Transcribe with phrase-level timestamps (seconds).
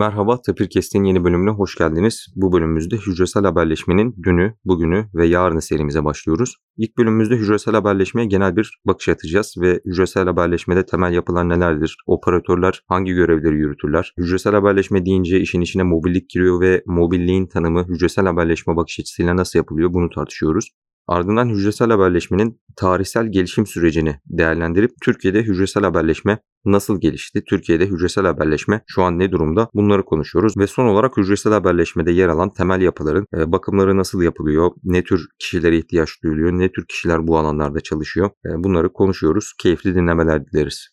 [0.00, 2.26] Merhaba, Tapirkest'in yeni bölümüne hoş geldiniz.
[2.36, 6.56] Bu bölümümüzde hücresel haberleşmenin dünü, bugünü ve yarını serimize başlıyoruz.
[6.76, 11.96] İlk bölümümüzde hücresel haberleşmeye genel bir bakış atacağız ve hücresel haberleşmede temel yapılar nelerdir?
[12.06, 14.14] Operatörler hangi görevleri yürütürler?
[14.18, 19.58] Hücresel haberleşme deyince işin içine mobillik giriyor ve mobilliğin tanımı hücresel haberleşme bakış açısıyla nasıl
[19.58, 20.70] yapılıyor bunu tartışıyoruz.
[21.06, 27.44] Ardından hücresel haberleşmenin tarihsel gelişim sürecini değerlendirip Türkiye'de hücresel haberleşme nasıl gelişti?
[27.48, 29.68] Türkiye'de hücresel haberleşme şu an ne durumda?
[29.74, 34.70] Bunları konuşuyoruz ve son olarak hücresel haberleşmede yer alan temel yapıların e, bakımları nasıl yapılıyor?
[34.84, 36.52] Ne tür kişilere ihtiyaç duyuluyor?
[36.52, 38.30] Ne tür kişiler bu alanlarda çalışıyor?
[38.46, 39.52] E, bunları konuşuyoruz.
[39.58, 40.90] Keyifli dinlemeler dileriz.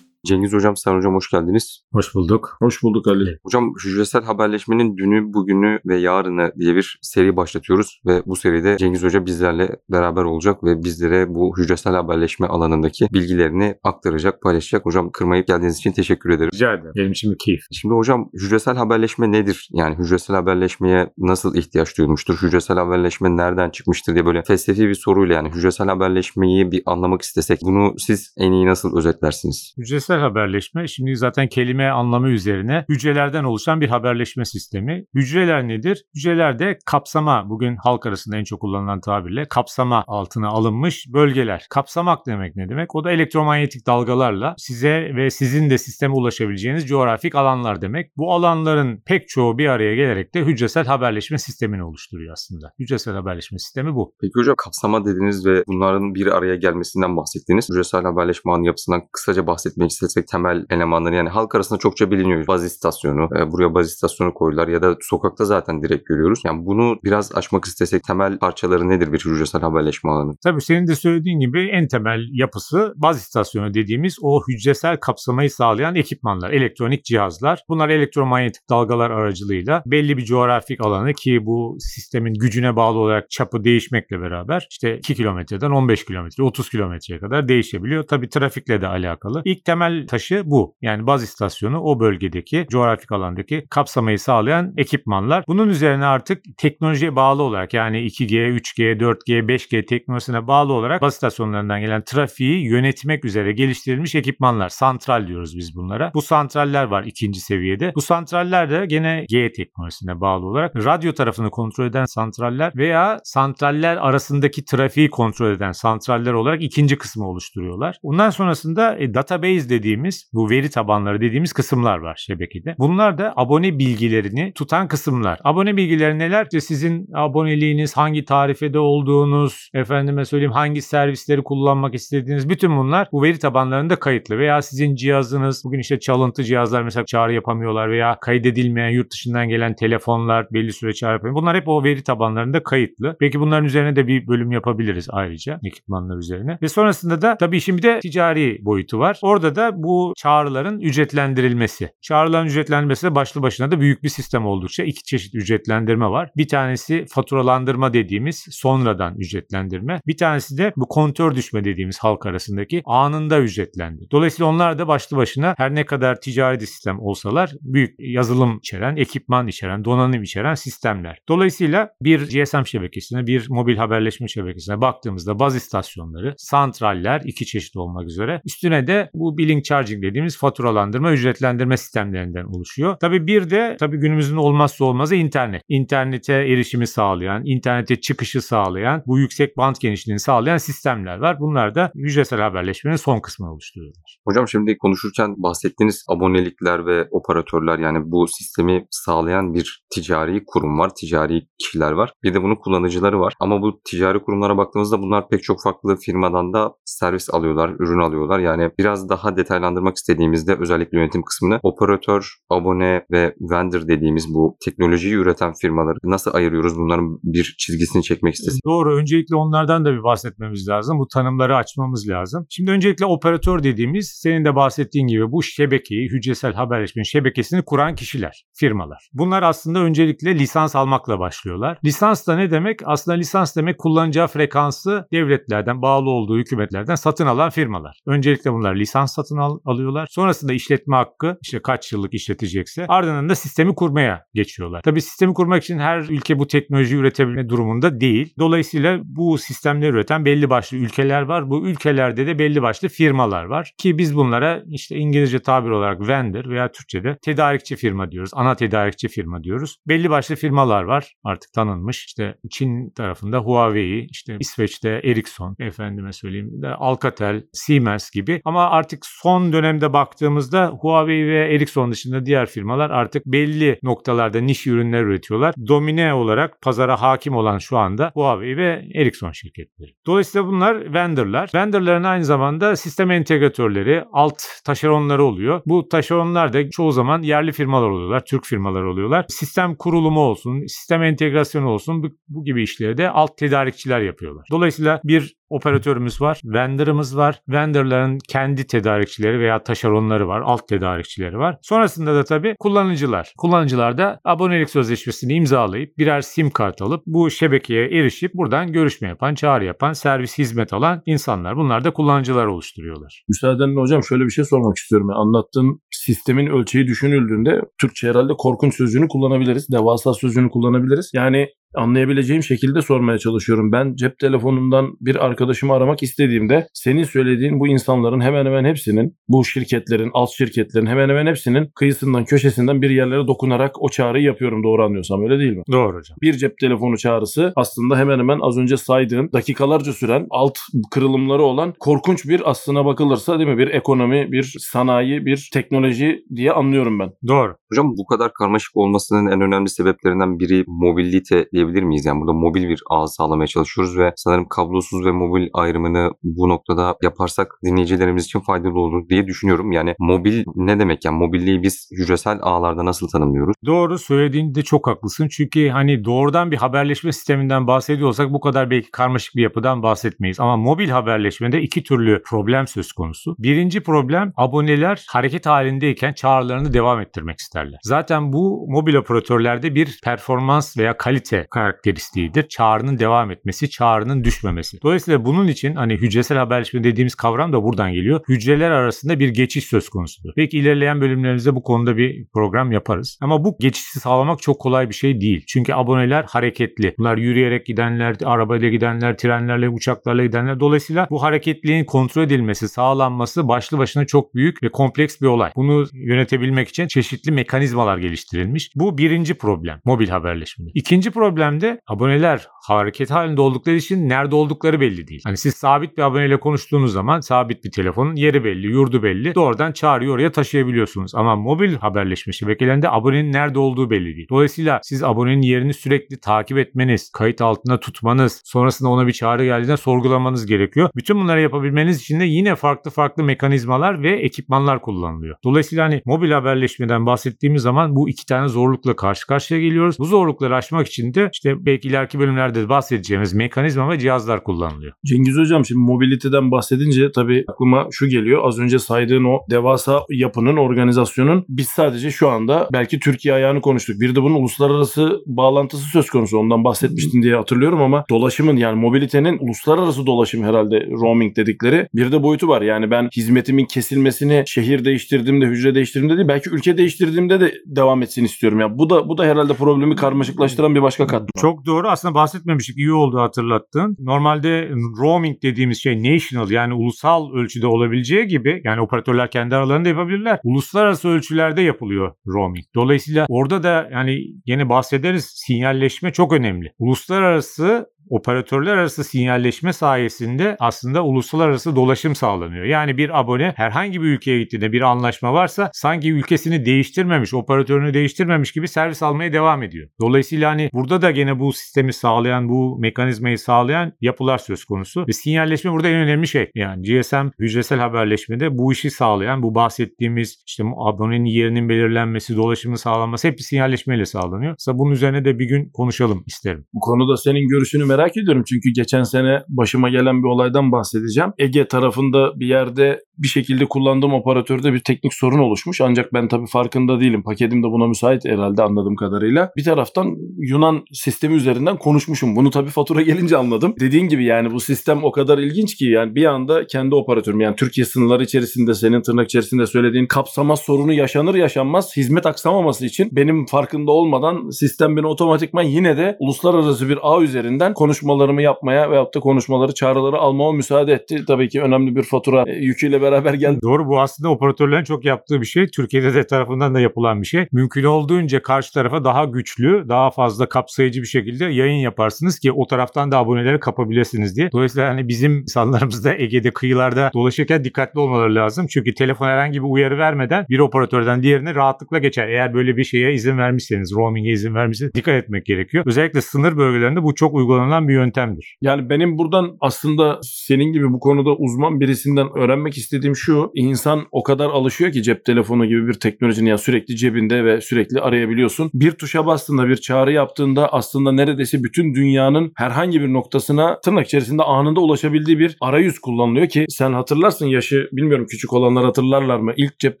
[0.24, 1.84] Cengiz Hocam, Sen Hocam hoş geldiniz.
[1.92, 2.56] Hoş bulduk.
[2.58, 3.38] Hoş bulduk Ali.
[3.44, 9.02] Hocam hücresel haberleşmenin dünü, bugünü ve yarını diye bir seri başlatıyoruz ve bu seride Cengiz
[9.02, 14.86] Hoca bizlerle beraber olacak ve bizlere bu hücresel haberleşme alanındaki bilgilerini aktaracak, paylaşacak.
[14.86, 16.50] Hocam kırmayıp geldiğiniz için teşekkür ederim.
[16.54, 16.92] Rica ederim.
[16.96, 17.60] Benim için bir keyif.
[17.72, 19.68] Şimdi hocam hücresel haberleşme nedir?
[19.72, 22.38] Yani hücresel haberleşmeye nasıl ihtiyaç duyulmuştur?
[22.42, 27.58] Hücresel haberleşme nereden çıkmıştır diye böyle felsefi bir soruyla yani hücresel haberleşmeyi bir anlamak istesek
[27.62, 29.74] bunu siz en iyi nasıl özetlersiniz?
[29.78, 35.04] Hücresel hücresel haberleşme şimdi zaten kelime anlamı üzerine hücrelerden oluşan bir haberleşme sistemi.
[35.14, 36.04] Hücreler nedir?
[36.16, 41.66] Hücreler de kapsama bugün halk arasında en çok kullanılan tabirle kapsama altına alınmış bölgeler.
[41.70, 42.94] Kapsamak demek ne demek?
[42.94, 48.16] O da elektromanyetik dalgalarla size ve sizin de sisteme ulaşabileceğiniz coğrafik alanlar demek.
[48.16, 52.72] Bu alanların pek çoğu bir araya gelerek de hücresel haberleşme sistemini oluşturuyor aslında.
[52.78, 54.14] Hücresel haberleşme sistemi bu.
[54.20, 57.68] Peki hocam kapsama dediniz ve bunların bir araya gelmesinden bahsettiniz.
[57.70, 62.46] Hücresel haberleşme ağının yapısından kısaca bahsetmek istesek temel elemanları yani halk arasında çokça biliniyor.
[62.46, 66.40] Baz istasyonu, e, buraya baz istasyonu koydular ya da sokakta zaten direkt görüyoruz.
[66.44, 70.36] Yani bunu biraz açmak istesek temel parçaları nedir bir hücresel haberleşme alanı?
[70.44, 75.94] Tabii senin de söylediğin gibi en temel yapısı baz istasyonu dediğimiz o hücresel kapsamayı sağlayan
[75.94, 77.64] ekipmanlar, elektronik cihazlar.
[77.68, 83.64] Bunlar elektromanyetik dalgalar aracılığıyla belli bir coğrafik alanı ki bu sistemin gücüne bağlı olarak çapı
[83.64, 88.02] değişmekle beraber işte 2 kilometreden 15 kilometre, 30 kilometreye kadar değişebiliyor.
[88.02, 89.42] Tabii trafikle de alakalı.
[89.44, 90.76] İlk temel taşı bu.
[90.82, 95.44] Yani baz istasyonu o bölgedeki coğrafik alandaki kapsamayı sağlayan ekipmanlar.
[95.48, 101.14] Bunun üzerine artık teknolojiye bağlı olarak yani 2G, 3G, 4G, 5G teknolojisine bağlı olarak baz
[101.14, 104.68] istasyonlarından gelen trafiği yönetmek üzere geliştirilmiş ekipmanlar.
[104.68, 106.10] Santral diyoruz biz bunlara.
[106.14, 107.92] Bu santraller var ikinci seviyede.
[107.94, 113.96] Bu santraller de gene G teknolojisine bağlı olarak radyo tarafını kontrol eden santraller veya santraller
[113.96, 117.96] arasındaki trafiği kontrol eden santraller olarak ikinci kısmı oluşturuyorlar.
[118.02, 119.83] Ondan sonrasında e, database dediğimiz
[120.32, 122.74] bu veri tabanları dediğimiz kısımlar var şebekede.
[122.78, 125.38] Bunlar da abone bilgilerini tutan kısımlar.
[125.44, 126.44] Abone bilgileri neler?
[126.44, 133.22] İşte sizin aboneliğiniz, hangi tarifede olduğunuz, efendime söyleyeyim hangi servisleri kullanmak istediğiniz bütün bunlar bu
[133.22, 134.38] veri tabanlarında kayıtlı.
[134.38, 139.74] Veya sizin cihazınız, bugün işte çalıntı cihazlar mesela çağrı yapamıyorlar veya kaydedilmeyen yurt dışından gelen
[139.74, 141.36] telefonlar belli süre çağrı yapamıyor.
[141.36, 143.16] Bunlar hep o veri tabanlarında kayıtlı.
[143.20, 146.58] Belki bunların üzerine de bir bölüm yapabiliriz ayrıca ekipmanlar üzerine.
[146.62, 149.18] Ve sonrasında da tabii şimdi de ticari boyutu var.
[149.22, 151.90] Orada da bu çağrıların ücretlendirilmesi.
[152.02, 156.30] Çağrıların ücretlendirmesi de başlı başına da büyük bir sistem oldukça iki çeşit ücretlendirme var.
[156.36, 160.00] Bir tanesi faturalandırma dediğimiz sonradan ücretlendirme.
[160.06, 164.06] Bir tanesi de bu kontör düşme dediğimiz halk arasındaki anında ücretlendi.
[164.10, 169.46] Dolayısıyla onlar da başlı başına her ne kadar ticari sistem olsalar büyük yazılım içeren, ekipman
[169.46, 171.18] içeren, donanım içeren sistemler.
[171.28, 178.06] Dolayısıyla bir GSM şebekesine, bir mobil haberleşme şebekesine baktığımızda baz istasyonları, santraller iki çeşit olmak
[178.06, 182.96] üzere üstüne de bu billing charging dediğimiz faturalandırma, ücretlendirme sistemlerinden oluşuyor.
[183.00, 185.62] Tabii bir de tabii günümüzün olmazsa olmazı internet.
[185.68, 191.36] İnternete erişimi sağlayan, internete çıkışı sağlayan, bu yüksek band genişliğini sağlayan sistemler var.
[191.40, 194.18] Bunlar da hücresel haberleşmenin son kısmını oluşturuyorlar.
[194.28, 200.90] Hocam şimdi konuşurken bahsettiğiniz abonelikler ve operatörler yani bu sistemi sağlayan bir ticari kurum var,
[200.94, 202.12] ticari kişiler var.
[202.22, 203.34] Bir de bunun kullanıcıları var.
[203.40, 208.38] Ama bu ticari kurumlara baktığımızda bunlar pek çok farklı firmadan da servis alıyorlar, ürün alıyorlar.
[208.38, 215.14] Yani biraz daha detaylandırmak istediğimizde özellikle yönetim kısmını operatör, abone ve vendor dediğimiz bu teknolojiyi
[215.14, 216.78] üreten firmaları nasıl ayırıyoruz?
[216.78, 218.58] Bunların bir çizgisini çekmek istedim.
[218.66, 218.96] Doğru.
[218.96, 220.98] Öncelikle onlardan da bir bahsetmemiz lazım.
[220.98, 222.46] Bu tanımları açmamız lazım.
[222.50, 228.44] Şimdi öncelikle operatör dediğimiz senin de bahsettiğin gibi bu şebekeyi, hücresel haberleşmenin şebekesini kuran kişiler,
[228.54, 229.08] firmalar.
[229.12, 231.78] Bunlar aslında öncelikle lisans almakla başlıyorlar.
[231.84, 232.80] Lisans da ne demek?
[232.84, 238.00] Aslında lisans demek kullanacağı frekansı devletlerden, bağlı olduğu hükümetlerden satın alan firmalar.
[238.06, 240.08] Öncelikle bunlar lisans satın al- alıyorlar.
[240.10, 244.82] Sonrasında işletme hakkı işte kaç yıllık işletecekse ardından da sistemi kurmaya geçiyorlar.
[244.82, 248.34] Tabii sistemi kurmak için her ülke bu teknolojiyi üretebilme durumunda değil.
[248.38, 251.50] Dolayısıyla bu sistemleri üreten belli başlı ülkeler var.
[251.50, 256.44] Bu ülkelerde de belli başlı firmalar var ki biz bunlara işte İngilizce tabir olarak vendor
[256.50, 258.30] veya Türkçe'de tedarikçi firma diyoruz.
[258.34, 259.76] Ana tedarikçi firma diyoruz.
[259.88, 262.04] Belli başlı firmalar var artık tanınmış.
[262.04, 268.40] İşte Çin tarafında Huawei, işte İsveç'te Ericsson, efendime söyleyeyim de Alcatel, Siemens gibi.
[268.44, 274.66] Ama artık son dönemde baktığımızda Huawei ve Ericsson dışında diğer firmalar artık belli noktalarda niş
[274.66, 275.54] ürünler üretiyorlar.
[275.68, 279.90] Domine olarak pazara hakim olan şu anda Huawei ve Ericsson şirketleri.
[280.06, 281.50] Dolayısıyla bunlar vendorlar.
[281.54, 285.62] Vendorların aynı zamanda sistem entegratörleri, alt taşeronları oluyor.
[285.66, 289.24] Bu taşeronlar da çoğu zaman yerli firmalar oluyorlar, Türk firmalar oluyorlar.
[289.28, 294.46] Sistem kurulumu olsun, sistem entegrasyonu olsun bu, bu gibi işleri de alt tedarikçiler yapıyorlar.
[294.50, 297.40] Dolayısıyla bir operatörümüz var, vendor'ımız var.
[297.48, 301.56] Vendor'ların kendi tedarikçileri veya taşeronları var, alt tedarikçileri var.
[301.62, 303.32] Sonrasında da tabii kullanıcılar.
[303.38, 309.34] Kullanıcılar da abonelik sözleşmesini imzalayıp birer sim kart alıp bu şebekeye erişip buradan görüşme yapan,
[309.34, 311.56] çağrı yapan, servis hizmet alan insanlar.
[311.56, 313.24] Bunlar da kullanıcılar oluşturuyorlar.
[313.28, 315.08] Müsaadenle hocam şöyle bir şey sormak istiyorum.
[315.10, 319.68] Yani anlattığın sistemin ölçeği düşünüldüğünde Türkçe herhalde korkunç sözcüğünü kullanabiliriz.
[319.72, 321.10] Devasa sözcüğünü kullanabiliriz.
[321.14, 323.72] Yani anlayabileceğim şekilde sormaya çalışıyorum.
[323.72, 329.44] Ben cep telefonundan bir arkadaşımı aramak istediğimde senin söylediğin bu insanların hemen hemen hepsinin bu
[329.44, 334.84] şirketlerin, alt şirketlerin hemen hemen hepsinin kıyısından köşesinden bir yerlere dokunarak o çağrıyı yapıyorum doğru
[334.84, 335.62] anlıyorsam öyle değil mi?
[335.72, 336.16] Doğru hocam.
[336.22, 340.58] Bir cep telefonu çağrısı aslında hemen hemen az önce saydığın dakikalarca süren alt
[340.90, 346.52] kırılımları olan korkunç bir aslına bakılırsa değil mi bir ekonomi, bir sanayi, bir teknoloji diye
[346.52, 347.10] anlıyorum ben.
[347.28, 347.56] Doğru.
[347.74, 352.06] Hocam bu kadar karmaşık olmasının en önemli sebeplerinden biri mobilite diyebilir miyiz?
[352.06, 356.96] Yani burada mobil bir ağ sağlamaya çalışıyoruz ve sanırım kablosuz ve mobil ayrımını bu noktada
[357.02, 359.72] yaparsak dinleyicilerimiz için faydalı olur diye düşünüyorum.
[359.72, 361.04] Yani mobil ne demek?
[361.04, 363.54] Yani mobilliği biz hücresel ağlarda nasıl tanımlıyoruz?
[363.66, 365.28] Doğru söylediğinde çok haklısın.
[365.28, 370.40] Çünkü hani doğrudan bir haberleşme sisteminden bahsediyorsak bu kadar belki karmaşık bir yapıdan bahsetmeyiz.
[370.40, 373.36] Ama mobil haberleşmede iki türlü problem söz konusu.
[373.38, 377.78] Birinci problem aboneler hareket halindeyken çağrılarını devam ettirmek isterler.
[377.82, 382.48] Zaten bu mobil operatörlerde bir performans veya kalite karakteristiğidir.
[382.48, 384.82] Çağrının devam etmesi, çağrının düşmemesi.
[384.82, 388.20] Dolayısıyla bunun için hani hücresel haberleşme dediğimiz kavram da buradan geliyor.
[388.28, 390.32] Hücreler arasında bir geçiş söz konusudur.
[390.36, 393.18] Belki ilerleyen bölümlerimizde bu konuda bir program yaparız.
[393.20, 395.44] Ama bu geçişi sağlamak çok kolay bir şey değil.
[395.46, 396.94] Çünkü aboneler hareketli.
[396.98, 400.60] Bunlar yürüyerek gidenler, arabayla gidenler, trenlerle, uçaklarla gidenler.
[400.60, 405.50] Dolayısıyla bu hareketliğin kontrol edilmesi, sağlanması başlı başına çok büyük ve kompleks bir olay.
[405.56, 408.70] Bunu yönetebilmek için çeşitli mekanizmalar geliştirilmiş.
[408.74, 410.66] Bu birinci problem mobil haberleşme.
[410.74, 415.20] İkinci problem de aboneler hareket halinde oldukları için nerede oldukları belli değil.
[415.24, 419.34] Hani siz sabit bir aboneyle konuştuğunuz zaman sabit bir telefonun yeri belli, yurdu belli.
[419.34, 421.14] Doğrudan çağrıyı oraya taşıyabiliyorsunuz.
[421.14, 424.26] Ama mobil haberleşme şebekelerinde abonenin nerede olduğu belli değil.
[424.30, 429.76] Dolayısıyla siz abonenin yerini sürekli takip etmeniz, kayıt altında tutmanız, sonrasında ona bir çağrı geldiğinde
[429.76, 430.90] sorgulamanız gerekiyor.
[430.96, 435.36] Bütün bunları yapabilmeniz için de yine farklı farklı mekanizmalar ve ekipmanlar kullanılıyor.
[435.44, 439.96] Dolayısıyla hani mobil haberleşmeden bahsettiğimiz zaman bu iki tane zorlukla karşı karşıya geliyoruz.
[439.98, 444.92] Bu zorlukları aşmak için de işte belki ileriki bölümlerde de bahsedeceğimiz mekanizma ve cihazlar kullanılıyor.
[445.06, 448.40] Cengiz Hocam şimdi mobiliteden bahsedince tabii aklıma şu geliyor.
[448.44, 454.00] Az önce saydığın o devasa yapının, organizasyonun biz sadece şu anda belki Türkiye ayağını konuştuk.
[454.00, 456.38] Bir de bunun uluslararası bağlantısı söz konusu.
[456.38, 462.22] Ondan bahsetmiştin diye hatırlıyorum ama dolaşımın yani mobilitenin uluslararası dolaşım herhalde roaming dedikleri bir de
[462.22, 462.62] boyutu var.
[462.62, 468.24] Yani ben hizmetimin kesilmesini şehir değiştirdiğimde, hücre değiştirdiğimde değil belki ülke değiştirdiğimde de devam etsin
[468.24, 468.60] istiyorum.
[468.60, 471.40] Ya bu da bu da herhalde problemi karmaşıklaştıran bir başka katman.
[471.40, 471.88] Çok doğru.
[471.88, 472.78] Aslında bahsetmemiştik.
[472.78, 473.96] İyi oldu hatırlattın.
[473.98, 480.38] Normalde roaming dediğimiz şey national yani ulusal ölçüde olabileceği gibi yani operatörler kendi aralarında yapabilirler.
[480.44, 482.64] Uluslararası ölçülerde yapılıyor roaming.
[482.74, 486.72] Dolayısıyla orada da yani yine bahsederiz sinyalleşme çok önemli.
[486.78, 492.64] Uluslararası operatörler arası sinyalleşme sayesinde aslında uluslararası dolaşım sağlanıyor.
[492.64, 498.52] Yani bir abone herhangi bir ülkeye gittiğinde bir anlaşma varsa sanki ülkesini değiştirmemiş, operatörünü değiştirmemiş
[498.52, 499.88] gibi servis almaya devam ediyor.
[500.00, 505.04] Dolayısıyla hani burada da gene bu sistemi sağlayan, bu mekanizmayı sağlayan yapılar söz konusu.
[505.08, 506.50] Ve sinyalleşme burada en önemli şey.
[506.54, 513.28] Yani GSM hücresel haberleşmede bu işi sağlayan, bu bahsettiğimiz işte abonenin yerinin belirlenmesi, dolaşımın sağlanması
[513.28, 514.52] hep bir sinyalleşmeyle sağlanıyor.
[514.52, 516.66] Mesela bunun üzerine de bir gün konuşalım isterim.
[516.74, 521.30] Bu konuda senin görüşünü merak ediyorum çünkü geçen sene başıma gelen bir olaydan bahsedeceğim.
[521.38, 525.80] Ege tarafında bir yerde bir şekilde kullandığım operatörde bir teknik sorun oluşmuş.
[525.80, 527.22] Ancak ben tabii farkında değilim.
[527.22, 529.50] Paketim de buna müsait herhalde anladığım kadarıyla.
[529.56, 532.36] Bir taraftan Yunan sistemi üzerinden konuşmuşum.
[532.36, 533.74] Bunu tabii fatura gelince anladım.
[533.80, 537.56] Dediğin gibi yani bu sistem o kadar ilginç ki yani bir anda kendi operatörüm yani
[537.56, 543.46] Türkiye sınırları içerisinde senin tırnak içerisinde söylediğin kapsama sorunu yaşanır yaşanmaz hizmet aksamaması için benim
[543.46, 549.20] farkında olmadan sistem beni otomatikman yine de uluslararası bir ağ üzerinden konuşmalarımı yapmaya veyahut da
[549.20, 551.24] konuşmaları çağrıları almama müsaade etti.
[551.26, 553.58] Tabii ki önemli bir fatura yüküyle beraber geldi.
[553.62, 555.66] Doğru bu aslında operatörlerin çok yaptığı bir şey.
[555.66, 557.46] Türkiye'de de tarafından da yapılan bir şey.
[557.52, 562.66] Mümkün olduğunca karşı tarafa daha güçlü, daha fazla kapsayıcı bir şekilde yayın yaparsınız ki o
[562.66, 564.52] taraftan da aboneleri kapabilirsiniz diye.
[564.52, 568.66] Dolayısıyla hani bizim insanlarımız da Ege'de kıyılarda dolaşırken dikkatli olmaları lazım.
[568.70, 572.28] Çünkü telefon herhangi bir uyarı vermeden bir operatörden diğerine rahatlıkla geçer.
[572.28, 575.84] Eğer böyle bir şeye izin vermişseniz, roaming'e izin vermişseniz dikkat etmek gerekiyor.
[575.86, 578.56] Özellikle sınır bölgelerinde bu çok uygulanan bir yöntemdir.
[578.60, 583.50] Yani benim buradan aslında senin gibi bu konuda uzman birisinden öğrenmek istediğim şu.
[583.54, 588.00] insan o kadar alışıyor ki cep telefonu gibi bir teknolojinin ya sürekli cebinde ve sürekli
[588.00, 588.70] arayabiliyorsun.
[588.74, 594.42] Bir tuşa bastığında bir çağrı yaptığında aslında neredeyse bütün dünyanın herhangi bir noktasına tırnak içerisinde
[594.42, 599.52] anında ulaşabildiği bir arayüz kullanılıyor ki sen hatırlarsın yaşı bilmiyorum küçük olanlar hatırlarlar mı?
[599.56, 600.00] İlk cep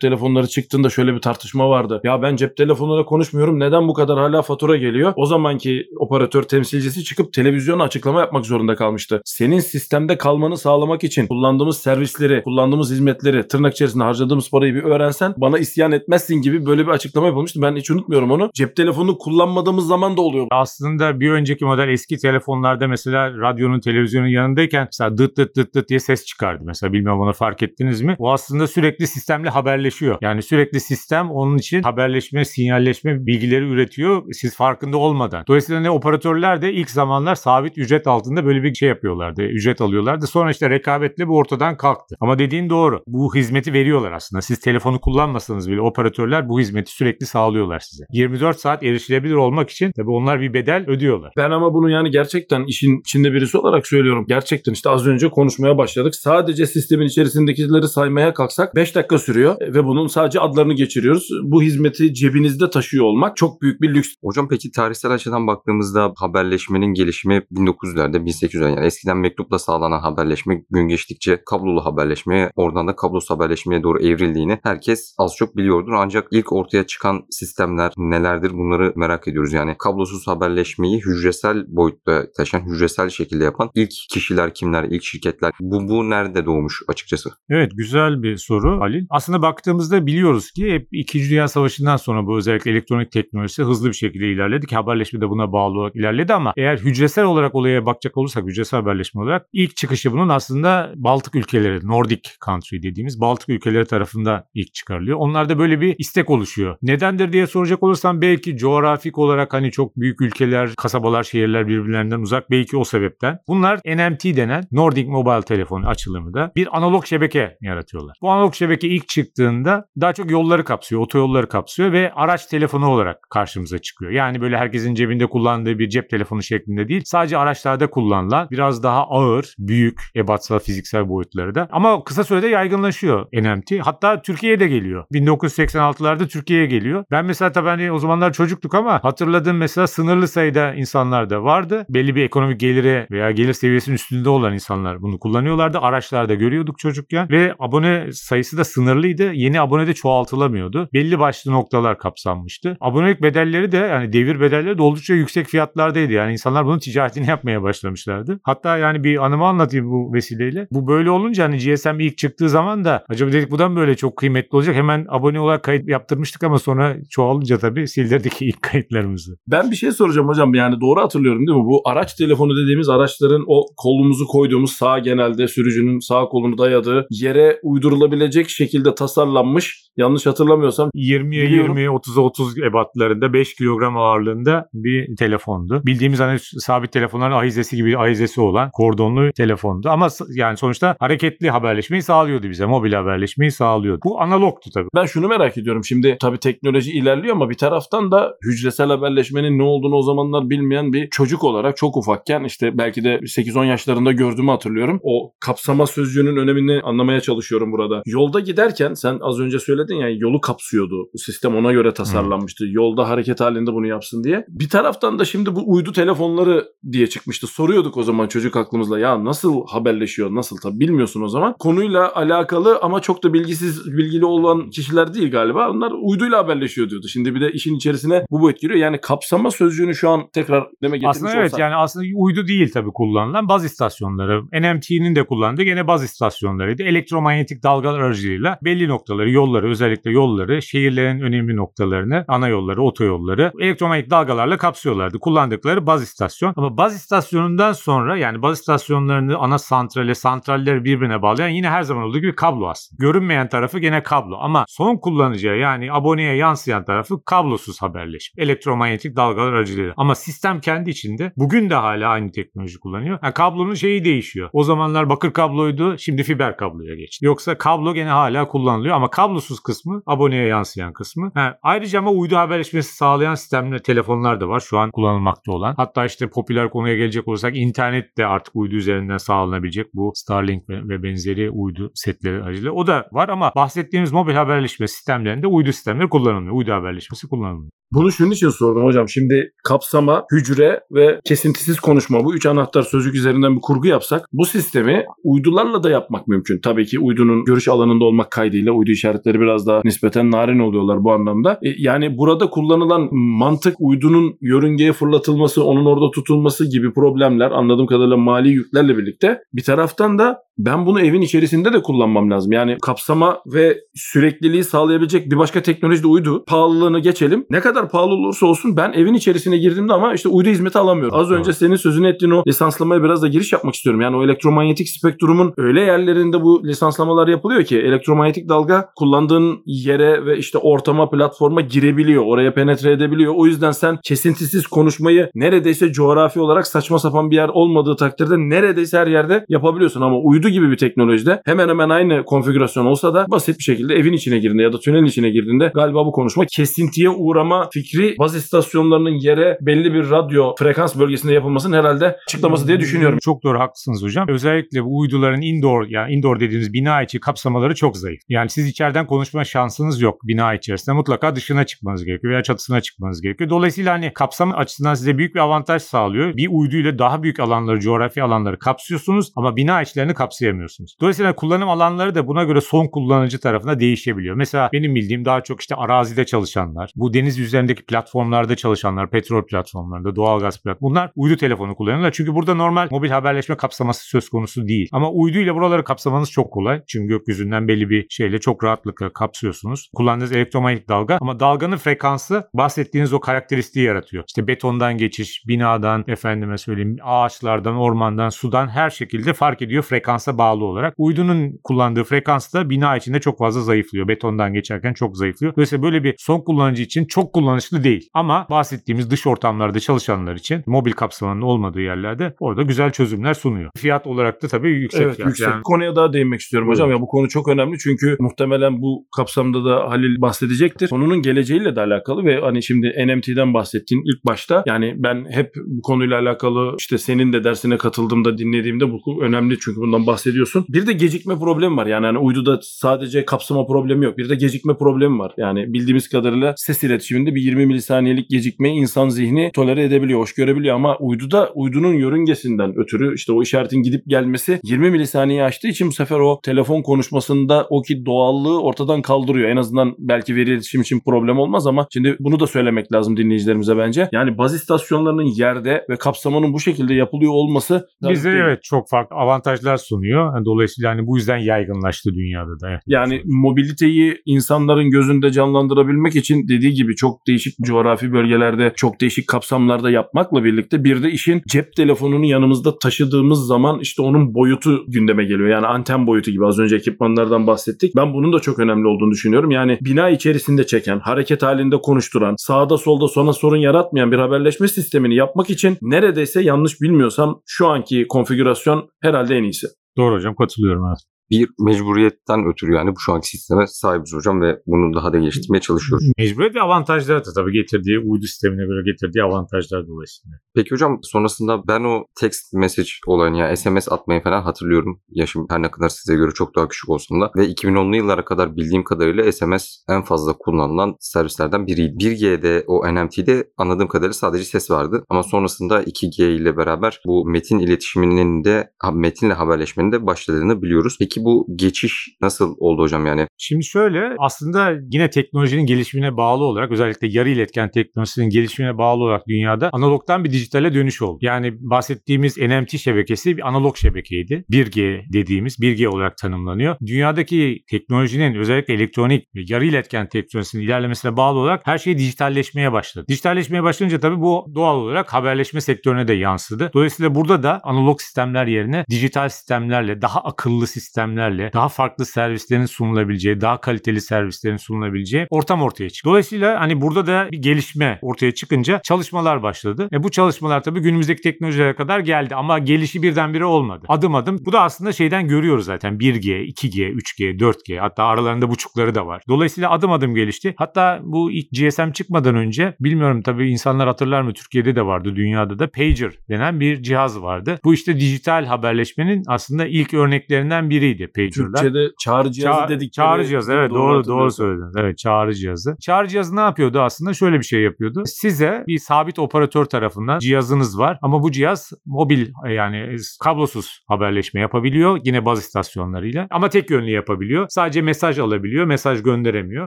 [0.00, 2.00] telefonları çıktığında şöyle bir tartışma vardı.
[2.04, 5.12] Ya ben cep telefonuyla konuşmuyorum neden bu kadar hala fatura geliyor?
[5.16, 7.32] O zamanki operatör temsilcisi çıkıp
[7.64, 9.22] televizyona açıklama yapmak zorunda kalmıştı.
[9.24, 15.34] Senin sistemde kalmanı sağlamak için kullandığımız servisleri, kullandığımız hizmetleri, tırnak içerisinde harcadığımız parayı bir öğrensen
[15.36, 17.62] bana isyan etmezsin gibi böyle bir açıklama yapılmıştı.
[17.62, 18.50] Ben hiç unutmuyorum onu.
[18.54, 20.46] Cep telefonu kullanmadığımız zaman da oluyor.
[20.50, 25.88] Aslında bir önceki model eski telefonlarda mesela radyonun televizyonun yanındayken mesela dıt dıt dıt dıt
[25.88, 26.64] diye ses çıkardı.
[26.66, 28.16] Mesela bilmiyorum onu fark ettiniz mi?
[28.18, 30.18] O aslında sürekli sistemle haberleşiyor.
[30.20, 35.44] Yani sürekli sistem onun için haberleşme, sinyalleşme bilgileri üretiyor siz farkında olmadan.
[35.48, 39.42] Dolayısıyla ne operatörler de ilk zamanlar sabit ücret altında böyle bir şey yapıyorlardı.
[39.42, 40.26] Ücret alıyorlardı.
[40.26, 42.16] Sonra işte rekabetle bu ortadan kalktı.
[42.20, 43.02] Ama dediğin doğru.
[43.06, 44.42] Bu hizmeti veriyorlar aslında.
[44.42, 48.04] Siz telefonu kullanmasanız bile operatörler bu hizmeti sürekli sağlıyorlar size.
[48.12, 51.32] 24 saat erişilebilir olmak için tabii onlar bir bedel ödüyorlar.
[51.36, 54.24] Ben ama bunu yani gerçekten işin içinde birisi olarak söylüyorum.
[54.28, 56.14] Gerçekten işte az önce konuşmaya başladık.
[56.14, 61.28] Sadece sistemin içerisindekileri saymaya kalksak 5 dakika sürüyor ve bunun sadece adlarını geçiriyoruz.
[61.42, 64.14] Bu hizmeti cebinizde taşıyor olmak çok büyük bir lüks.
[64.24, 70.88] Hocam peki tarihsel açıdan baktığımızda haberleşmenin gelişimi 1900'lerde 1800'lerde yani eskiden mektupla sağlanan haberleşme gün
[70.88, 75.92] geçtikçe kablolu haberleşmeye oradan da kablosuz haberleşmeye doğru evrildiğini herkes az çok biliyordur.
[75.92, 79.52] Ancak ilk ortaya çıkan sistemler nelerdir bunları merak ediyoruz.
[79.52, 85.88] Yani kablosuz haberleşmeyi hücresel boyutta taşıyan, hücresel şekilde yapan ilk kişiler kimler, ilk şirketler bu,
[85.88, 87.30] bu nerede doğmuş açıkçası?
[87.50, 89.06] Evet güzel bir soru Halil.
[89.10, 91.30] Aslında baktığımızda biliyoruz ki hep 2.
[91.30, 95.52] Dünya Savaşı'ndan sonra bu özellikle elektronik teknolojisi hızlı bir şekilde ilerledi ki haberleşme de buna
[95.52, 100.12] bağlı olarak ilerledi ama eğer hücresel olarak olaya bakacak olursak hücresel haberleşme olarak ilk çıkışı
[100.12, 105.18] bunun aslında Baltık ülkeleri, Nordic country dediğimiz Baltık ülkeleri tarafından ilk çıkarılıyor.
[105.18, 106.76] Onlarda böyle bir istek oluşuyor.
[106.82, 112.50] Nedendir diye soracak olursam belki coğrafik olarak hani çok büyük ülkeler, kasabalar, şehirler birbirlerinden uzak
[112.50, 113.38] belki o sebepten.
[113.48, 118.16] Bunlar NMT denen Nordic Mobile Telefon açılımı da bir analog şebeke yaratıyorlar.
[118.22, 123.30] Bu analog şebeke ilk çıktığında daha çok yolları kapsıyor, otoyolları kapsıyor ve araç telefonu olarak
[123.30, 124.12] karşımıza çıkıyor.
[124.12, 129.06] Yani böyle herkesin cebinde kullandığı bir cep telefonu şeklinde değil, sadece araçlarda kullanılan biraz daha
[129.06, 133.72] ağır, büyük ebatsal fiziksel boyutları da ama kısa sürede yaygınlaşıyor NMT.
[133.80, 135.04] Hatta Türkiye'ye de geliyor.
[135.12, 137.04] 1986'larda Türkiye'ye geliyor.
[137.10, 141.86] Ben mesela tabii hani o zamanlar çocuktuk ama hatırladığım mesela sınırlı sayıda insanlar da vardı.
[141.88, 145.78] Belli bir ekonomik gelire veya gelir seviyesinin üstünde olan insanlar bunu kullanıyorlardı.
[145.78, 149.32] Araçlarda görüyorduk çocukken ve abone sayısı da sınırlıydı.
[149.32, 150.88] Yeni abone de çoğaltılamıyordu.
[150.92, 152.76] Belli başlı noktalar kapsanmıştı.
[152.80, 156.12] Abonelik bedelleri de yani devir bedelleri de oldukça yüksek fiyatlardaydı.
[156.12, 158.40] Yani insanlar bunun ticaretini yapmaya başlamışlardı.
[158.42, 160.68] Hatta yani bir anımı anlatayım bu vesileyle.
[160.70, 163.96] Bu böyle olunca hani GSM ilk çıktığı zaman da acaba dedik bu da mı böyle
[163.96, 164.76] çok kıymetli olacak?
[164.76, 169.36] Hemen abone olarak kayıt yaptırmıştık ama sonra çoğalınca tabii sildirdik ilk kayıtlarımızı.
[169.48, 171.64] Ben bir şey soracağım hocam yani doğru hatırlıyorum değil mi?
[171.64, 177.58] Bu araç telefonu dediğimiz araçların o kolumuzu koyduğumuz sağ genelde sürücünün sağ kolunu dayadığı yere
[177.62, 181.78] uydurulabilecek şekilde tasarlanmış yanlış hatırlamıyorsam 20'ye Biliyorum.
[181.78, 185.82] 20, 30'a 30 ebatlarında 5 kilogram ağırlığında bir telefondu.
[185.86, 189.88] Bildiğimiz hani sabit telefonların ahizesi gibi ahizesi olan kordonlu telefondu.
[189.88, 192.66] Ama yani sonuçta hareketli haberleşmeyi sağlıyordu bize.
[192.66, 194.00] Mobil haberleşmeyi sağlıyordu.
[194.04, 194.88] Bu analogtu tabii.
[194.94, 195.84] Ben şunu merak ediyorum.
[195.84, 200.92] Şimdi tabii teknoloji ilerliyor ama bir taraftan da hücresel haberleşmenin ne olduğunu o zamanlar bilmeyen
[200.92, 205.00] bir çocuk olarak çok ufakken işte belki de 8-10 yaşlarında gördüğümü hatırlıyorum.
[205.02, 208.02] O kapsama sözcüğünün önemini anlamaya çalışıyorum burada.
[208.06, 211.08] Yolda giderken sen az önce söyledin ya yolu kapsıyordu.
[211.14, 212.64] Bu sistem ona göre tasarlanmıştı.
[212.68, 214.44] Yolda hareket halinde bunu yapsın diye.
[214.48, 217.46] Bir taraftan da şimdi bu uydu telefonları diye çıkmıştı.
[217.46, 221.54] Soruyorduk o zaman çocuk aklımızla ya nasıl haberleşiyor nasıl tabi bilmiyorsun o zaman.
[221.58, 225.70] Konuyla alakalı ama çok da bilgisiz bilgili olan kişiler değil galiba.
[225.70, 227.08] Onlar uyduyla haberleşiyor diyordu.
[227.08, 228.78] Şimdi bir de işin içerisine bu boyut giriyor.
[228.78, 231.60] Yani kapsama sözcüğünü şu an tekrar deme getirmiş Aslında evet olsak.
[231.60, 234.42] yani aslında uydu değil tabii kullanılan baz istasyonları.
[234.42, 236.82] NMT'nin de kullandığı gene baz istasyonlarıydı.
[236.82, 244.10] Elektromanyetik dalgalar aracılığıyla belli noktaları, yolları özellikle yolları, şehirlerin önemli noktalarını, ana yolları, otoyolları elektromanyetik
[244.10, 245.18] dalgalarla kapsıyorlardı.
[245.18, 246.52] Kullandıkları baz istasyon.
[246.56, 252.04] Ama baz istasyonundan sonra yani baz istasyonlarını ana santrale, santralleri birbirine bağlayan yine her zaman
[252.04, 253.06] olduğu gibi kablo aslında.
[253.06, 258.42] Görünmeyen tarafı gene kablo ama son kullanıcıya yani aboneye yansıyan tarafı kablosuz haberleşme.
[258.44, 259.94] Elektromanyetik dalgalar aracılığıyla.
[259.96, 263.18] Ama sistem kendi içinde bugün de hala aynı teknoloji kullanıyor.
[263.22, 264.50] Yani kablonun şeyi değişiyor.
[264.52, 267.24] O zamanlar bakır kabloydu şimdi fiber kabloya geçti.
[267.24, 271.30] Yoksa kablo gene hala kullanılıyor ama kablosuz kısmı aboneye yansıyan kısmı.
[271.34, 275.74] Ha, ayrıca ama uydu haberleşmesi sağlayan sistemler telefonlar da var şu an kullanılmakta olan.
[275.76, 281.02] Hatta işte popüler konuya gelecek olursak internet de artık uydu üzerinden sağlanabilecek bu Starlink ve
[281.02, 282.72] benzeri uydu setleri aracılığıyla.
[282.72, 286.56] O da var ama bahsettiğimiz mobil haberleşme sistemlerinde uydu sistemleri kullanılmıyor.
[286.56, 287.70] Uydu haberleşmesi kullanılmıyor.
[287.92, 289.08] Bunu şunun için sordum hocam.
[289.08, 294.46] Şimdi kapsama, hücre ve kesintisiz konuşma bu üç anahtar sözcük üzerinden bir kurgu yapsak bu
[294.46, 296.60] sistemi uydularla da yapmak mümkün.
[296.60, 301.12] Tabii ki uydunun görüş alanında olmak kaydıyla uydu işaretleri biraz daha nispeten narin oluyorlar bu
[301.12, 301.52] anlamda.
[301.52, 308.16] E, yani burada kullanılan mantık uydunun yörüngeye fırlatılması, onun orada tutulması gibi problemler anladığım kadarıyla
[308.16, 312.52] mali yüklerle birlikte bir taraftan da ben bunu evin içerisinde de kullanmam lazım.
[312.52, 316.44] Yani kapsama ve sürekliliği sağlayabilecek bir başka teknoloji de uydu.
[316.44, 317.46] Pahalılığını geçelim.
[317.50, 321.18] Ne kadar pahalı olursa olsun ben evin içerisine girdiğimde ama işte uydu hizmeti alamıyorum.
[321.18, 324.00] Az önce senin sözünü ettiğin o lisanslamaya biraz da giriş yapmak istiyorum.
[324.00, 330.38] Yani o elektromanyetik spektrumun öyle yerlerinde bu lisanslamalar yapılıyor ki elektromanyetik dalga kullandığın yere ve
[330.38, 332.22] işte ortama, platforma girebiliyor.
[332.26, 333.32] Oraya penetre edebiliyor.
[333.36, 338.98] O yüzden sen kesintisiz konuşmayı neredeyse coğrafi olarak saçma sapan bir yer olmadığı takdirde neredeyse
[338.98, 343.58] her yerde yapabiliyorsun ama uydu gibi bir teknolojide hemen hemen aynı konfigürasyon olsa da basit
[343.58, 347.68] bir şekilde evin içine girdiğinde ya da tünelin içine girdiğinde galiba bu konuşma kesintiye uğrama
[347.72, 353.18] fikri baz istasyonlarının yere belli bir radyo frekans bölgesinde yapılmasının herhalde açıklaması diye düşünüyorum.
[353.22, 354.28] Çok doğru haklısınız hocam.
[354.28, 358.20] Özellikle bu uyduların indoor yani indoor dediğimiz bina içi kapsamaları çok zayıf.
[358.28, 360.96] Yani siz içeriden konuşma şansınız yok bina içerisinde.
[360.96, 363.50] Mutlaka dışına çıkmanız gerekiyor veya çatısına çıkmanız gerekiyor.
[363.50, 366.33] Dolayısıyla hani kapsam açısından size büyük bir avantaj sağlıyor.
[366.36, 370.96] Bir uyduyla daha büyük alanları, coğrafi alanları kapsıyorsunuz ama bina içlerini kapsayamıyorsunuz.
[371.00, 374.36] Dolayısıyla kullanım alanları da buna göre son kullanıcı tarafına değişebiliyor.
[374.36, 380.16] Mesela benim bildiğim daha çok işte arazide çalışanlar, bu deniz üzerindeki platformlarda çalışanlar, petrol platformlarında,
[380.16, 382.12] doğalgaz platformlarında bunlar uydu telefonu kullanıyorlar.
[382.12, 384.88] Çünkü burada normal mobil haberleşme kapsaması söz konusu değil.
[384.92, 386.82] Ama uyduyla buraları kapsamanız çok kolay.
[386.86, 389.90] Çünkü gökyüzünden belli bir şeyle çok rahatlıkla kapsıyorsunuz.
[389.94, 394.24] Kullandığınız elektromanyetik dalga ama dalganın frekansı bahsettiğiniz o karakteristiği yaratıyor.
[394.28, 400.64] İşte betondan geçiş, binadan, efendime söyleyeyim ağaçlardan, ormandan, sudan her şekilde fark ediyor frekansa bağlı
[400.64, 400.94] olarak.
[400.98, 404.08] Uydunun kullandığı frekans da bina içinde çok fazla zayıflıyor.
[404.08, 405.54] Betondan geçerken çok zayıflıyor.
[405.54, 408.08] Dolayısıyla böyle bir son kullanıcı için çok kullanışlı değil.
[408.14, 413.70] Ama bahsettiğimiz dış ortamlarda çalışanlar için mobil kapsamanın olmadığı yerlerde orada güzel çözümler sunuyor.
[413.76, 415.28] Fiyat olarak da tabii yüksek Evet fiyat.
[415.28, 415.48] yüksek.
[415.48, 416.90] Yani Konuya daha değinmek istiyorum hocam.
[416.90, 420.88] Ya bu konu çok önemli çünkü muhtemelen bu kapsamda da Halil bahsedecektir.
[420.88, 425.82] Konunun geleceğiyle de alakalı ve hani şimdi NMT'den bahsettiğin ilk başta yani ben hep bu
[426.04, 430.64] konuyla alakalı işte senin de dersine katıldığımda dinlediğimde bu önemli çünkü bundan bahsediyorsun.
[430.68, 431.86] Bir de gecikme problemi var.
[431.86, 434.18] Yani hani uyduda sadece kapsama problemi yok.
[434.18, 435.32] Bir de gecikme problemi var.
[435.36, 440.76] Yani bildiğimiz kadarıyla ses iletişiminde bir 20 milisaniyelik gecikmeyi insan zihni tolere edebiliyor, hoş görebiliyor
[440.76, 445.92] ama uyduda uydunun yörüngesinden ötürü işte o işaretin gidip gelmesi 20 milisaniye açtığı için bu
[445.92, 449.48] sefer o telefon konuşmasında o ki doğallığı ortadan kaldırıyor.
[449.48, 453.76] En azından belki veri iletişim için problem olmaz ama şimdi bunu da söylemek lazım dinleyicilerimize
[453.76, 454.08] bence.
[454.12, 459.76] Yani baz istasyonlarının yerde ve kapsamanın bu şekilde yapılıyor olması bize evet çok farklı avantajlar
[459.76, 460.44] sunuyor.
[460.44, 462.80] Dolayısıyla hani bu yüzden yaygınlaştı dünyada da.
[462.86, 469.90] Yani mobiliteyi insanların gözünde canlandırabilmek için dediği gibi çok değişik coğrafi bölgelerde çok değişik kapsamlarda
[469.90, 475.48] yapmakla birlikte bir de işin cep telefonunu yanımızda taşıdığımız zaman işte onun boyutu gündeme geliyor.
[475.48, 477.96] Yani anten boyutu gibi az önce ekipmanlardan bahsettik.
[477.96, 479.50] Ben bunun da çok önemli olduğunu düşünüyorum.
[479.50, 485.14] Yani bina içerisinde çeken, hareket halinde konuşturan, sağda solda sona sorun yaratmayan bir haberleşme sistemini
[485.14, 489.66] yapmak için neredeyse yanlış bilmiyorsam şu anki konfigürasyon herhalde en iyisi.
[489.96, 490.86] Doğru hocam katılıyorum.
[490.88, 491.13] Evet.
[491.30, 495.60] Bir mecburiyetten ötürü yani bu şu anki sisteme sahibiz hocam ve bunu daha da geliştirmeye
[495.60, 496.06] çalışıyoruz.
[496.18, 500.38] Mecburiyet ve avantajlar da tabii getirdiği uydu sistemine göre getirdiği avantajlar dolayısıyla.
[500.54, 505.00] Peki hocam sonrasında ben o text message olayını yani SMS atmayı falan hatırlıyorum.
[505.08, 507.30] Yaşım her ne kadar size göre çok daha küçük olsun da.
[507.36, 512.04] Ve 2010'lu yıllara kadar bildiğim kadarıyla SMS en fazla kullanılan servislerden biriydi.
[512.04, 515.04] 1G'de o NMT'de anladığım kadarıyla sadece ses vardı.
[515.08, 520.96] Ama sonrasında 2G ile beraber bu metin iletişiminin de metinle haberleşmenin de başladığını biliyoruz.
[520.98, 523.26] Peki bu geçiş nasıl oldu hocam yani?
[523.38, 529.22] Şimdi şöyle aslında yine teknolojinin gelişimine bağlı olarak özellikle yarı iletken teknolojisinin gelişimine bağlı olarak
[529.28, 531.18] dünyada analogdan bir dijitale dönüş oldu.
[531.22, 534.44] Yani bahsettiğimiz NMT şebekesi bir analog şebekeydi.
[534.50, 536.76] 1G dediğimiz 1G olarak tanımlanıyor.
[536.86, 543.06] Dünyadaki teknolojinin özellikle elektronik ve yarı iletken teknolojisinin ilerlemesine bağlı olarak her şey dijitalleşmeye başladı.
[543.08, 546.70] Dijitalleşmeye başlayınca tabii bu doğal olarak haberleşme sektörüne de yansıdı.
[546.74, 550.66] Dolayısıyla burada da analog sistemler yerine dijital sistemlerle, daha akıllı
[551.04, 556.10] sistemlerle, daha farklı servislerin sunulabileceği, daha kaliteli servislerin sunulabileceği ortam ortaya çıktı.
[556.10, 559.88] Dolayısıyla hani burada da bir gelişme ortaya çıkınca çalışmalar başladı.
[559.92, 563.86] E bu çalışmalar tabii günümüzdeki teknolojilere kadar geldi ama gelişi birdenbire olmadı.
[563.88, 568.94] Adım adım bu da aslında şeyden görüyoruz zaten 1G, 2G, 3G, 4G hatta aralarında buçukları
[568.94, 569.22] da var.
[569.28, 570.54] Dolayısıyla adım adım gelişti.
[570.56, 575.58] Hatta bu ilk GSM çıkmadan önce bilmiyorum tabii insanlar hatırlar mı Türkiye'de de vardı dünyada
[575.58, 577.58] da pager denen bir cihaz vardı.
[577.64, 581.60] Bu işte dijital haberleşmenin aslında ilk örneklerinden biriydi pager'lar.
[581.60, 582.92] Türkçe'de çağrı cihazı Ça- dedik.
[582.92, 584.74] Çağrı cihazı evet doğru doğru, söylediniz.
[584.78, 585.76] Evet çağrı cihazı.
[585.80, 587.14] Çağrı cihazı ne yapıyordu aslında?
[587.14, 588.02] Şöyle bir şey yapıyordu.
[588.06, 595.00] Size bir sabit operatör tarafından cihazınız var ama bu cihaz mobil yani kablosuz haberleşme yapabiliyor
[595.04, 597.46] yine baz istasyonlarıyla ama tek yönlü yapabiliyor.
[597.48, 599.66] Sadece mesaj alabiliyor, mesaj gönderemiyor.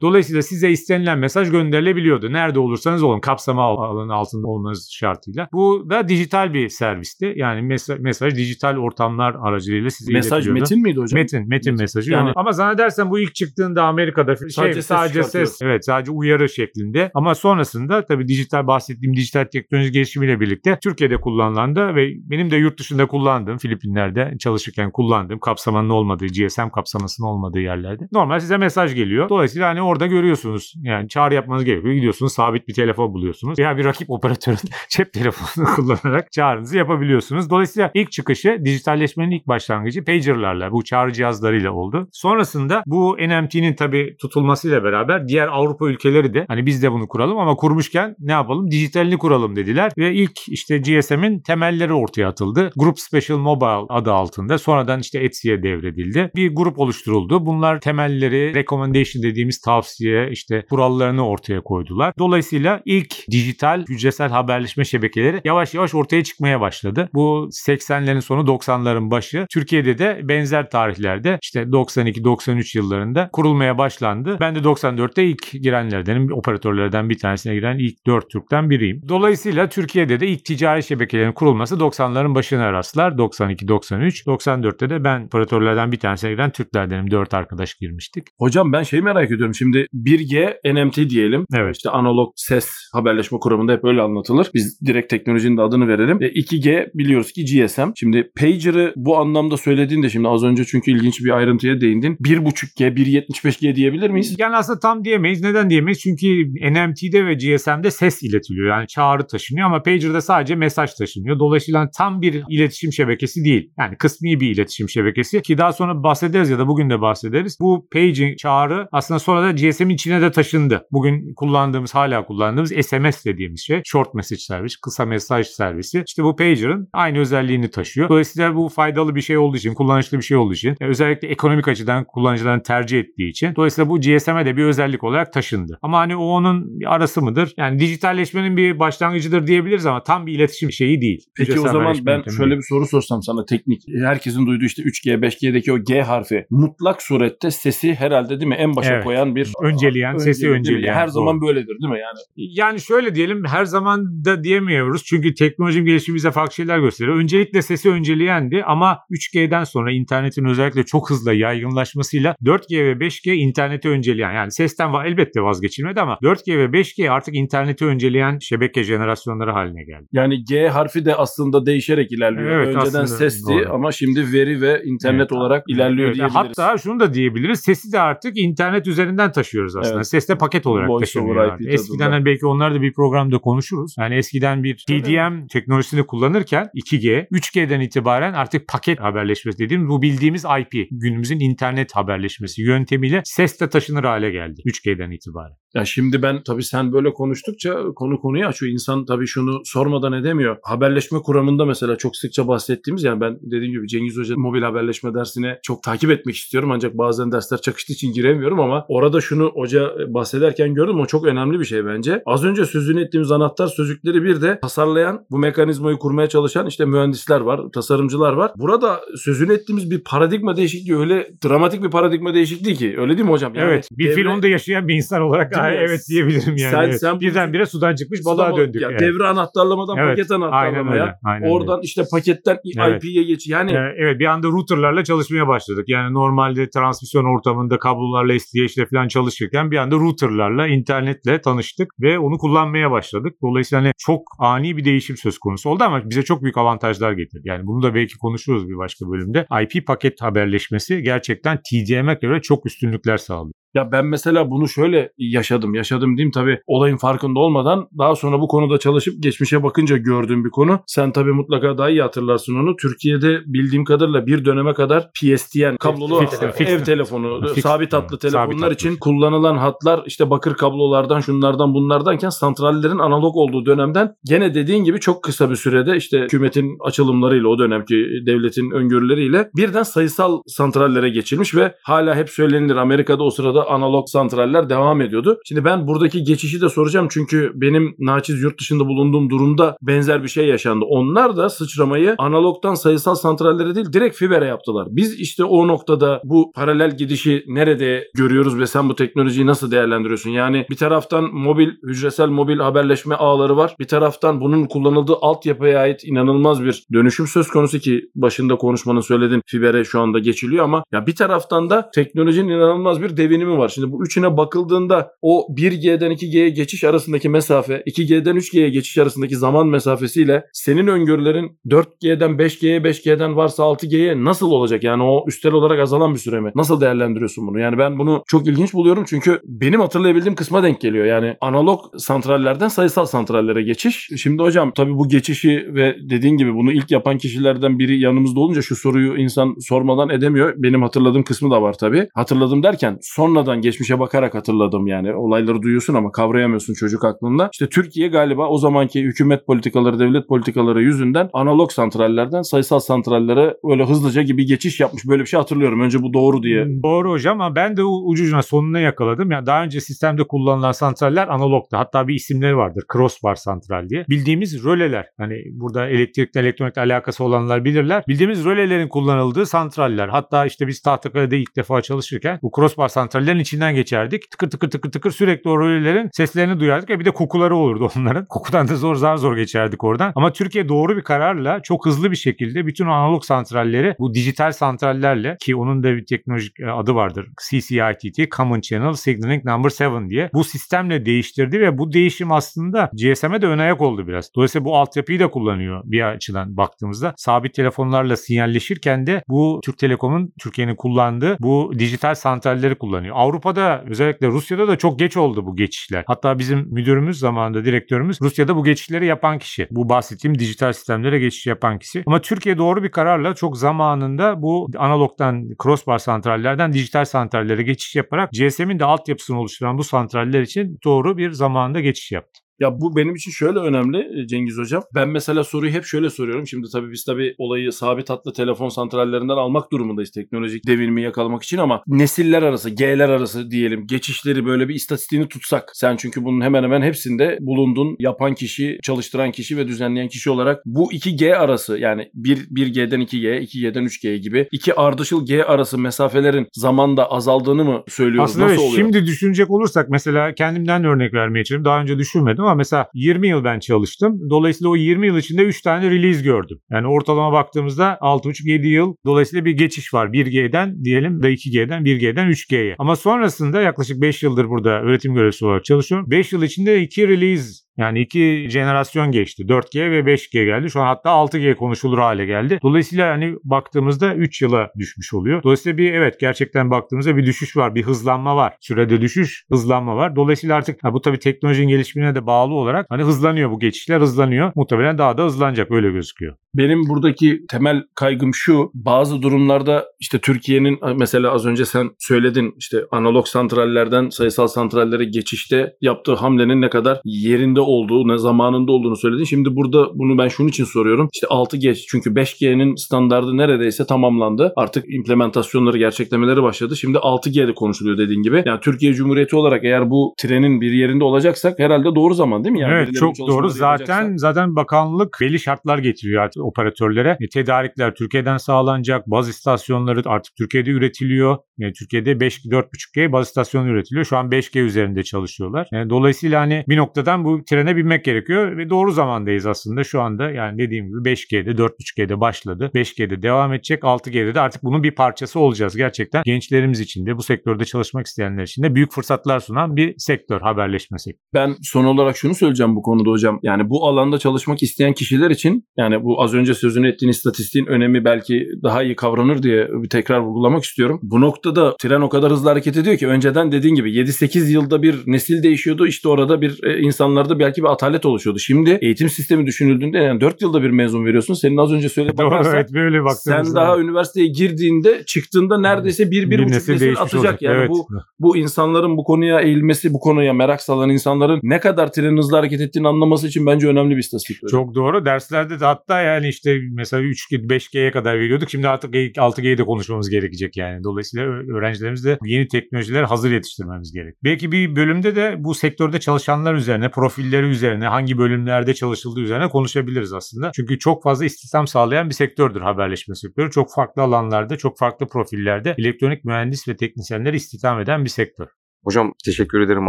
[0.00, 2.32] Dolayısıyla size istenilen mesaj gönderilebiliyordu.
[2.32, 5.48] Nerede olursanız olun kapsama alanı altında olmanız şartıyla.
[5.52, 7.32] Bu da dijital bir servisti.
[7.36, 10.60] Yani mesaj, mesaj dijital ortamlar aracılığıyla size Mesaj iletiliyordu.
[10.60, 11.17] metin miydi hocam?
[11.18, 12.12] Metin, metin mesajı.
[12.12, 16.10] Yani- Yani, ama zannedersem bu ilk çıktığında Amerika'da şey, Sadece sadece, ses ses, evet sadece
[16.10, 17.10] uyarı şeklinde.
[17.14, 22.78] Ama sonrasında tabii dijital bahsettiğim dijital teknoloji gelişimiyle birlikte Türkiye'de kullanılandı ve benim de yurt
[22.78, 28.08] dışında kullandığım Filipinler'de çalışırken kullandığım kapsamanın olmadığı, GSM kapsamasının olmadığı yerlerde.
[28.12, 29.28] Normal size mesaj geliyor.
[29.28, 30.74] Dolayısıyla hani orada görüyorsunuz.
[30.82, 31.94] Yani çağrı yapmanız gerekiyor.
[31.94, 33.58] Gidiyorsunuz sabit bir telefon buluyorsunuz.
[33.58, 37.50] Veya bir rakip operatörün cep telefonunu kullanarak çağrınızı yapabiliyorsunuz.
[37.50, 42.08] Dolayısıyla ilk çıkışı dijitalleşmenin ilk başlangıcı pagerlarla, bu çağrı cihazlarıyla oldu.
[42.12, 47.38] Sonrasında bu NMT'nin tabii tutulmasıyla beraber diğer Avrupa ülkeleri de hani biz de bunu kuralım
[47.38, 48.70] ama kurmuşken ne yapalım?
[48.70, 52.70] Dijitalini kuralım dediler ve ilk işte GSM'in temelleri ortaya atıldı.
[52.76, 54.58] Group Special Mobile adı altında.
[54.58, 56.30] Sonradan işte Etsy'ye devredildi.
[56.36, 57.46] Bir grup oluşturuldu.
[57.46, 62.12] Bunlar temelleri, recommendation dediğimiz tavsiye, işte kurallarını ortaya koydular.
[62.18, 67.08] Dolayısıyla ilk dijital hücresel haberleşme şebekeleri yavaş yavaş ortaya çıkmaya başladı.
[67.14, 69.46] Bu 80'lerin sonu 90'ların başı.
[69.50, 74.36] Türkiye'de de benzer tarihlerde işte 92-93 yıllarında kurulmaya başlandı.
[74.40, 76.32] Ben de 94'te ilk girenlerdenim.
[76.32, 79.00] Operatörlerden bir tanesine giren ilk 4 Türk'ten biriyim.
[79.08, 83.12] Dolayısıyla Türkiye'de de ilk ticari şebekelerin kurulması 90'ların başına rastlar.
[83.12, 84.24] 92-93.
[84.24, 87.10] 94'te de ben operatörlerden bir tanesine giren Türklerdenim.
[87.10, 88.24] 4 arkadaş girmiştik.
[88.38, 89.54] Hocam ben şeyi merak ediyorum.
[89.54, 91.46] Şimdi 1G NMT diyelim.
[91.54, 91.76] Evet.
[91.76, 94.50] İşte analog ses haberleşme kuramında hep öyle anlatılır.
[94.54, 96.22] Biz direkt teknolojinin de adını verelim.
[96.22, 97.90] E, 2G biliyoruz ki GSM.
[97.96, 102.16] Şimdi pager'ı bu anlamda söylediğinde şimdi az önce çünkü ilginç bir ayrıntıya değindin.
[102.16, 104.34] 1.5G, 1.75G diyebilir miyiz?
[104.38, 105.42] Yani aslında tam diyemeyiz.
[105.42, 106.00] Neden diyemeyiz?
[106.00, 106.26] Çünkü
[106.70, 108.68] NMT'de ve GSM'de ses iletiliyor.
[108.68, 111.38] Yani çağrı taşınıyor ama pager'da sadece mesaj taşınıyor.
[111.38, 113.70] Dolayısıyla tam bir iletişim şebekesi değil.
[113.78, 117.56] Yani kısmi bir iletişim şebekesi ki daha sonra bahsederiz ya da bugün de bahsederiz.
[117.60, 120.86] Bu paging çağrı aslında sonra da GSM'in içine de taşındı.
[120.92, 123.82] Bugün kullandığımız hala kullandığımız SMS dediğimiz şey.
[123.84, 126.02] Short message servis, kısa mesaj servisi.
[126.06, 128.08] İşte bu pager'ın aynı özelliğini taşıyor.
[128.08, 132.04] Dolayısıyla bu faydalı bir şey olduğu için, kullanışlı bir şey olduğu için, özellikle ekonomik açıdan
[132.04, 133.54] kullanıcıların tercih ettiği için.
[133.56, 135.78] Dolayısıyla bu GSM'e de bir özellik olarak taşındı.
[135.82, 137.52] Ama hani o onun bir arası mıdır?
[137.56, 141.24] Yani dijitalleşmenin bir başlangıcıdır diyebiliriz ama tam bir iletişim şeyi değil.
[141.36, 142.58] Peki o Hücresel zaman ben şöyle değil.
[142.60, 143.82] bir soru sorsam sana teknik.
[144.04, 148.76] Herkesin duyduğu işte 3G, 5G'deki o G harfi mutlak surette sesi herhalde değil mi en
[148.76, 149.04] başa Evet.
[149.04, 150.58] koyan bir Önceleyen, sesi değil mi?
[150.58, 150.94] önceleyen.
[150.94, 151.12] Her Doğru.
[151.12, 152.18] zaman böyledir değil mi yani?
[152.36, 155.04] Yani şöyle diyelim her zaman da diyemiyoruz.
[155.04, 157.16] Çünkü teknolojinin gelişimi bize farklı şeyler gösteriyor.
[157.16, 163.88] Öncelikle sesi önceleyendi ama 3G'den sonra internetin özellikle çok hızlı yaygınlaşmasıyla 4G ve 5G interneti
[163.88, 169.50] önceleyen yani sesten va- elbette vazgeçilmedi ama 4G ve 5G artık interneti önceleyen şebeke jenerasyonları
[169.52, 170.06] haline geldi.
[170.12, 172.50] Yani G harfi de aslında değişerek ilerliyor.
[172.50, 173.74] Evet, Önceden sesti doğru.
[173.74, 175.32] ama şimdi veri ve internet Evet.
[175.32, 176.58] olarak ilerliyor Evet, diyebiliriz.
[176.58, 177.60] Hatta şunu da diyebiliriz.
[177.60, 179.96] Sesi de artık internet üzerinden taşıyoruz aslında.
[179.96, 180.06] Evet.
[180.06, 181.58] Ses de paket olarak Voice taşınıyor.
[181.66, 183.94] Eskiden hani belki onlar da bir programda konuşuruz.
[183.98, 190.44] Yani eskiden bir TDM teknolojisini kullanırken 2G, 3G'den itibaren artık paket haberleşmesi dediğimiz bu bildiğimiz
[190.60, 190.88] IP.
[190.90, 195.56] Günümüzün internet haberleşmesi yöntemiyle ses de taşınır hale geldi 3G'den itibaren.
[195.74, 198.72] Ya şimdi ben tabii sen böyle konuştukça konu konuyu açıyor.
[198.72, 200.56] İnsan tabii şunu sormadan edemiyor.
[200.62, 205.58] Haberleşme kuramında mesela çok sıkça bahsettiğimiz yani ben dediğim gibi Cengiz Hoca mobil haberleşme dersine
[205.62, 210.74] çok takip etmek istiyorum ancak bazen dersler çakıştığı için giremiyorum ama orada şunu hoca bahsederken
[210.74, 212.22] gördüm o çok önemli bir şey bence.
[212.26, 217.40] Az önce sözünü ettiğimiz anahtar sözcükleri bir de tasarlayan bu mekanizmayı kurmaya çalışan işte mühendisler
[217.40, 218.52] var, tasarımcılar var.
[218.56, 223.32] Burada sözünü ettiğimiz bir paradigma değişikliği öyle dramatik bir paradigma değişikliği ki öyle değil mi
[223.32, 223.54] hocam?
[223.54, 225.76] Yani evet bir devre- filmde yaşayan bir insan olarak Mi?
[225.78, 226.70] evet diyebilirim yani.
[226.70, 227.00] Sen- evet.
[227.00, 228.82] sen Birdenbire sudan çıkmış balığa döndük.
[228.82, 229.00] Ya evet.
[229.00, 231.02] Devre anahtarlamadan Evet, paket Aynen anahtarlamaya.
[231.02, 231.14] öyle.
[231.24, 231.52] Aynen öyle.
[231.54, 233.04] Oradan işte paketten Evet.
[233.04, 233.48] IP'ye geç.
[233.48, 235.84] Yani Evet bir anda routerlarla çalışmaya başladık.
[235.88, 242.38] Yani normalde transmisyon ortamında kablolarla SDH'le falan çalışırken bir anda routerlarla, internetle tanıştık ve onu
[242.38, 243.32] kullanmaya başladık.
[243.42, 247.42] Dolayısıyla hani çok ani bir değişim söz konusu oldu ama bize çok büyük avantajlar getirdi.
[247.44, 249.46] Yani bunu da belki konuşuruz bir başka bölümde.
[249.62, 253.52] IP paket haberleşmesi gerçekten TDM'e göre çok üstünlükler sağlıyor.
[253.78, 255.74] Ya ben mesela bunu şöyle yaşadım.
[255.74, 260.50] Yaşadım diyeyim tabii olayın farkında olmadan daha sonra bu konuda çalışıp geçmişe bakınca gördüğüm bir
[260.50, 260.80] konu.
[260.86, 262.76] Sen tabii mutlaka daha iyi hatırlarsın onu.
[262.76, 266.24] Türkiye'de bildiğim kadarıyla bir döneme kadar PSTN kablolu
[266.58, 268.74] ev telefonu, sabit hatlı Sabit telefonlar hatlı.
[268.74, 275.00] için kullanılan hatlar işte bakır kablolardan şunlardan bunlardanken santrallerin analog olduğu dönemden gene dediğin gibi
[275.00, 277.94] çok kısa bir sürede işte hükümetin açılımlarıyla o dönemki
[278.26, 284.70] devletin öngörüleriyle birden sayısal santrallere geçilmiş ve hala hep söylenilir Amerika'da o sırada analog santraller
[284.70, 285.38] devam ediyordu.
[285.44, 290.28] Şimdi ben buradaki geçişi de soracağım çünkü benim naçiz yurt dışında bulunduğum durumda benzer bir
[290.28, 290.84] şey yaşandı.
[290.88, 294.88] Onlar da sıçramayı analogtan sayısal santrallere değil direkt fibere yaptılar.
[294.90, 300.30] Biz işte o noktada bu paralel gidişi nerede görüyoruz ve sen bu teknolojiyi nasıl değerlendiriyorsun?
[300.30, 303.76] Yani bir taraftan mobil, hücresel mobil haberleşme ağları var.
[303.78, 309.42] Bir taraftan bunun kullanıldığı altyapıya ait inanılmaz bir dönüşüm söz konusu ki başında konuşmanın söyledin
[309.46, 313.68] fibere şu anda geçiliyor ama ya bir taraftan da teknolojinin inanılmaz bir devinimi var.
[313.68, 319.66] Şimdi bu üçüne bakıldığında o 1G'den 2G'ye geçiş arasındaki mesafe, 2G'den 3G'ye geçiş arasındaki zaman
[319.66, 324.84] mesafesiyle senin öngörülerin 4G'den 5G'ye, 5G'den varsa 6G'ye nasıl olacak?
[324.84, 326.52] Yani o üstel olarak azalan bir süre mi?
[326.54, 327.58] Nasıl değerlendiriyorsun bunu?
[327.58, 331.04] Yani ben bunu çok ilginç buluyorum çünkü benim hatırlayabildiğim kısma denk geliyor.
[331.04, 334.10] Yani analog santrallerden sayısal santrallere geçiş.
[334.16, 338.62] Şimdi hocam tabii bu geçişi ve dediğin gibi bunu ilk yapan kişilerden biri yanımızda olunca
[338.62, 340.54] şu soruyu insan sormadan edemiyor.
[340.56, 342.08] Benim hatırladığım kısmı da var tabii.
[342.14, 342.98] Hatırladım derken
[343.38, 345.14] sonradan geçmişe bakarak hatırladım yani.
[345.14, 347.48] Olayları duyuyorsun ama kavrayamıyorsun çocuk aklında.
[347.52, 353.84] İşte Türkiye galiba o zamanki hükümet politikaları, devlet politikaları yüzünden analog santrallerden sayısal santrallere öyle
[353.84, 355.08] hızlıca gibi geçiş yapmış.
[355.08, 355.80] Böyle bir şey hatırlıyorum.
[355.80, 356.66] Önce bu doğru diye.
[356.82, 359.30] Doğru hocam ama ben de ucucuna sonuna yakaladım.
[359.30, 361.76] Yani daha önce sistemde kullanılan santraller analogtu.
[361.76, 362.84] Hatta bir isimleri vardır.
[362.92, 364.04] Crossbar santral diye.
[364.08, 365.06] Bildiğimiz röleler.
[365.18, 368.04] Hani burada elektrikle elektronikle alakası olanlar bilirler.
[368.08, 370.08] Bildiğimiz rölelerin kullanıldığı santraller.
[370.08, 372.88] Hatta işte biz Tahtakale'de ilk defa çalışırken bu crossbar
[373.28, 374.30] santrallerin içinden geçerdik.
[374.30, 378.26] Tıkır tıkır tıkır tıkır sürekli o rölelerin seslerini duyardık ve bir de kokuları olurdu onların.
[378.28, 380.12] Kokudan da zor zar zor geçerdik oradan.
[380.16, 385.36] Ama Türkiye doğru bir kararla çok hızlı bir şekilde bütün analog santralleri bu dijital santrallerle
[385.40, 387.26] ki onun da bir teknolojik e, adı vardır.
[387.50, 393.42] CCITT Common Channel Signaling Number 7 diye bu sistemle değiştirdi ve bu değişim aslında GSM'e
[393.42, 394.30] de ön ayak oldu biraz.
[394.36, 397.14] Dolayısıyla bu altyapıyı da kullanıyor bir açıdan baktığımızda.
[397.16, 403.16] Sabit telefonlarla sinyalleşirken de bu Türk Telekom'un Türkiye'nin kullandığı bu dijital santralleri kullanıyor.
[403.18, 406.04] Avrupa'da özellikle Rusya'da da çok geç oldu bu geçişler.
[406.06, 409.68] Hatta bizim müdürümüz zamanında direktörümüz Rusya'da bu geçişleri yapan kişi.
[409.70, 412.02] Bu bahsettiğim dijital sistemlere geçiş yapan kişi.
[412.06, 418.30] Ama Türkiye doğru bir kararla çok zamanında bu analogdan crossbar santrallerden dijital santrallere geçiş yaparak
[418.32, 422.47] GSM'in de altyapısını oluşturan bu santraller için doğru bir zamanda geçiş yaptı.
[422.60, 424.82] Ya bu benim için şöyle önemli e, Cengiz Hocam.
[424.94, 426.46] Ben mesela soruyu hep şöyle soruyorum.
[426.46, 431.58] Şimdi tabii biz tabii olayı sabit hatlı telefon santrallerinden almak durumundayız teknolojik devinimi yakalamak için
[431.58, 435.70] ama nesiller arası, G'ler arası diyelim geçişleri böyle bir istatistiğini tutsak.
[435.74, 437.96] Sen çünkü bunun hemen hemen hepsinde bulundun.
[437.98, 442.66] Yapan kişi, çalıştıran kişi ve düzenleyen kişi olarak bu iki G arası yani bir, bir
[442.66, 448.30] G'den 2G, 2G'den 3G gibi iki ardışıl G arası mesafelerin zamanda azaldığını mı söylüyoruz?
[448.30, 448.82] Aslında Nasıl evet, oluyor?
[448.82, 451.64] şimdi düşünecek olursak mesela kendimden örnek vermeye çalışayım.
[451.64, 454.30] Daha önce düşünmedim ama mesela 20 yıl ben çalıştım.
[454.30, 456.58] Dolayısıyla o 20 yıl içinde 3 tane release gördüm.
[456.70, 460.06] Yani ortalama baktığımızda 6,5-7 yıl dolayısıyla bir geçiş var.
[460.06, 462.74] 1G'den diyelim de 2G'den 1G'den 3G'ye.
[462.78, 466.10] Ama sonrasında yaklaşık 5 yıldır burada öğretim görevlisi olarak çalışıyorum.
[466.10, 469.42] 5 yıl içinde 2 release yani iki jenerasyon geçti.
[469.42, 470.70] 4G ve 5G geldi.
[470.70, 472.58] Şu an hatta 6G konuşulur hale geldi.
[472.62, 475.42] Dolayısıyla hani baktığımızda 3 yıla düşmüş oluyor.
[475.42, 477.74] Dolayısıyla bir evet gerçekten baktığımızda bir düşüş var.
[477.74, 478.56] Bir hızlanma var.
[478.60, 480.16] Sürede düşüş, hızlanma var.
[480.16, 484.52] Dolayısıyla artık ha, bu tabii teknolojinin gelişimine de bağlı olarak hani hızlanıyor bu geçişler hızlanıyor.
[484.54, 486.36] Muhtemelen daha da hızlanacak öyle gözüküyor.
[486.58, 488.70] Benim buradaki temel kaygım şu.
[488.74, 495.72] Bazı durumlarda işte Türkiye'nin mesela az önce sen söyledin işte analog santrallerden sayısal santrallere geçişte
[495.80, 499.24] yaptığı hamlenin ne kadar yerinde olduğu, ne zamanında olduğunu söyledin.
[499.24, 501.08] Şimdi burada bunu ben şunun için soruyorum.
[501.14, 504.52] İşte 6G çünkü 5G'nin standardı neredeyse tamamlandı.
[504.56, 506.76] Artık implementasyonları, gerçeklemeleri başladı.
[506.76, 508.42] Şimdi 6G'de konuşuluyor dediğin gibi.
[508.46, 512.60] Yani Türkiye Cumhuriyeti olarak eğer bu trenin bir yerinde olacaksak herhalde doğru zaman değil mi?
[512.60, 513.48] Yani evet çok doğru.
[513.48, 514.18] Zaten yapacaksa.
[514.18, 517.16] zaten bakanlık belli şartlar getiriyor artık operatörlere.
[517.20, 519.06] E, tedarikler Türkiye'den sağlanacak.
[519.06, 521.36] Baz istasyonları artık Türkiye'de üretiliyor.
[521.58, 524.04] Yani Türkiye'de 5 4.5G baz istasyonu üretiliyor.
[524.04, 525.68] Şu an 5G üzerinde çalışıyorlar.
[525.72, 530.30] Yani dolayısıyla hani bir noktadan bu trene binmek gerekiyor ve doğru zamandayız aslında şu anda.
[530.30, 532.70] Yani dediğim gibi 5G'de 4.5G'de başladı.
[532.74, 533.82] 5G'de devam edecek.
[533.82, 535.76] 6G'de de artık bunun bir parçası olacağız.
[535.76, 540.40] Gerçekten gençlerimiz için de bu sektörde çalışmak isteyenler için de büyük fırsatlar sunan bir sektör
[540.40, 541.22] haberleşme sektörü.
[541.34, 543.38] Ben son olarak şunu söyleyeceğim bu konuda hocam.
[543.42, 548.04] Yani bu alanda çalışmak isteyen kişiler için yani bu az önce sözünü ettiğin istatistiğin önemi
[548.04, 551.00] belki daha iyi kavranır diye bir tekrar vurgulamak istiyorum.
[551.02, 555.02] Bu noktada tren o kadar hızlı hareket ediyor ki önceden dediğin gibi 7-8 yılda bir
[555.06, 555.86] nesil değişiyordu.
[555.86, 558.38] İşte orada bir e, insanlarda belki bir atalet oluşuyordu.
[558.38, 561.34] Şimdi eğitim sistemi düşünüldüğünde yani 4 yılda bir mezun veriyorsun.
[561.34, 563.60] Senin az önce söylediğin bakarsan evet böyle sen baktığımızda.
[563.60, 567.20] daha üniversiteye girdiğinde çıktığında neredeyse bir, bir, buçuk nesil, değişmiş atacak.
[567.20, 567.42] olacak.
[567.42, 567.70] Yani evet.
[567.70, 572.36] bu bu insanların bu konuya eğilmesi, bu konuya merak salan insanların ne kadar trenin hızlı
[572.36, 574.48] hareket ettiğini anlaması için bence önemli bir istatistik.
[574.50, 575.04] Çok doğru.
[575.04, 578.50] Derslerde de hatta yani işte mesela 3G, 5G'ye kadar veriyorduk.
[578.50, 580.84] Şimdi artık 6G'de konuşmamız gerekecek yani.
[580.84, 584.14] Dolayısıyla öğrencilerimiz de yeni teknolojiler hazır yetiştirmemiz gerek.
[584.24, 590.12] Belki bir bölümde de bu sektörde çalışanlar üzerine, profilleri üzerine, hangi bölümlerde çalışıldığı üzerine konuşabiliriz
[590.12, 590.50] aslında.
[590.54, 593.50] Çünkü çok fazla istihdam sağlayan bir sektördür haberleşme sektörü.
[593.50, 598.46] Çok farklı alanlarda, çok farklı profillerde elektronik mühendis ve teknisyenleri istihdam eden bir sektör.
[598.84, 599.88] Hocam teşekkür ederim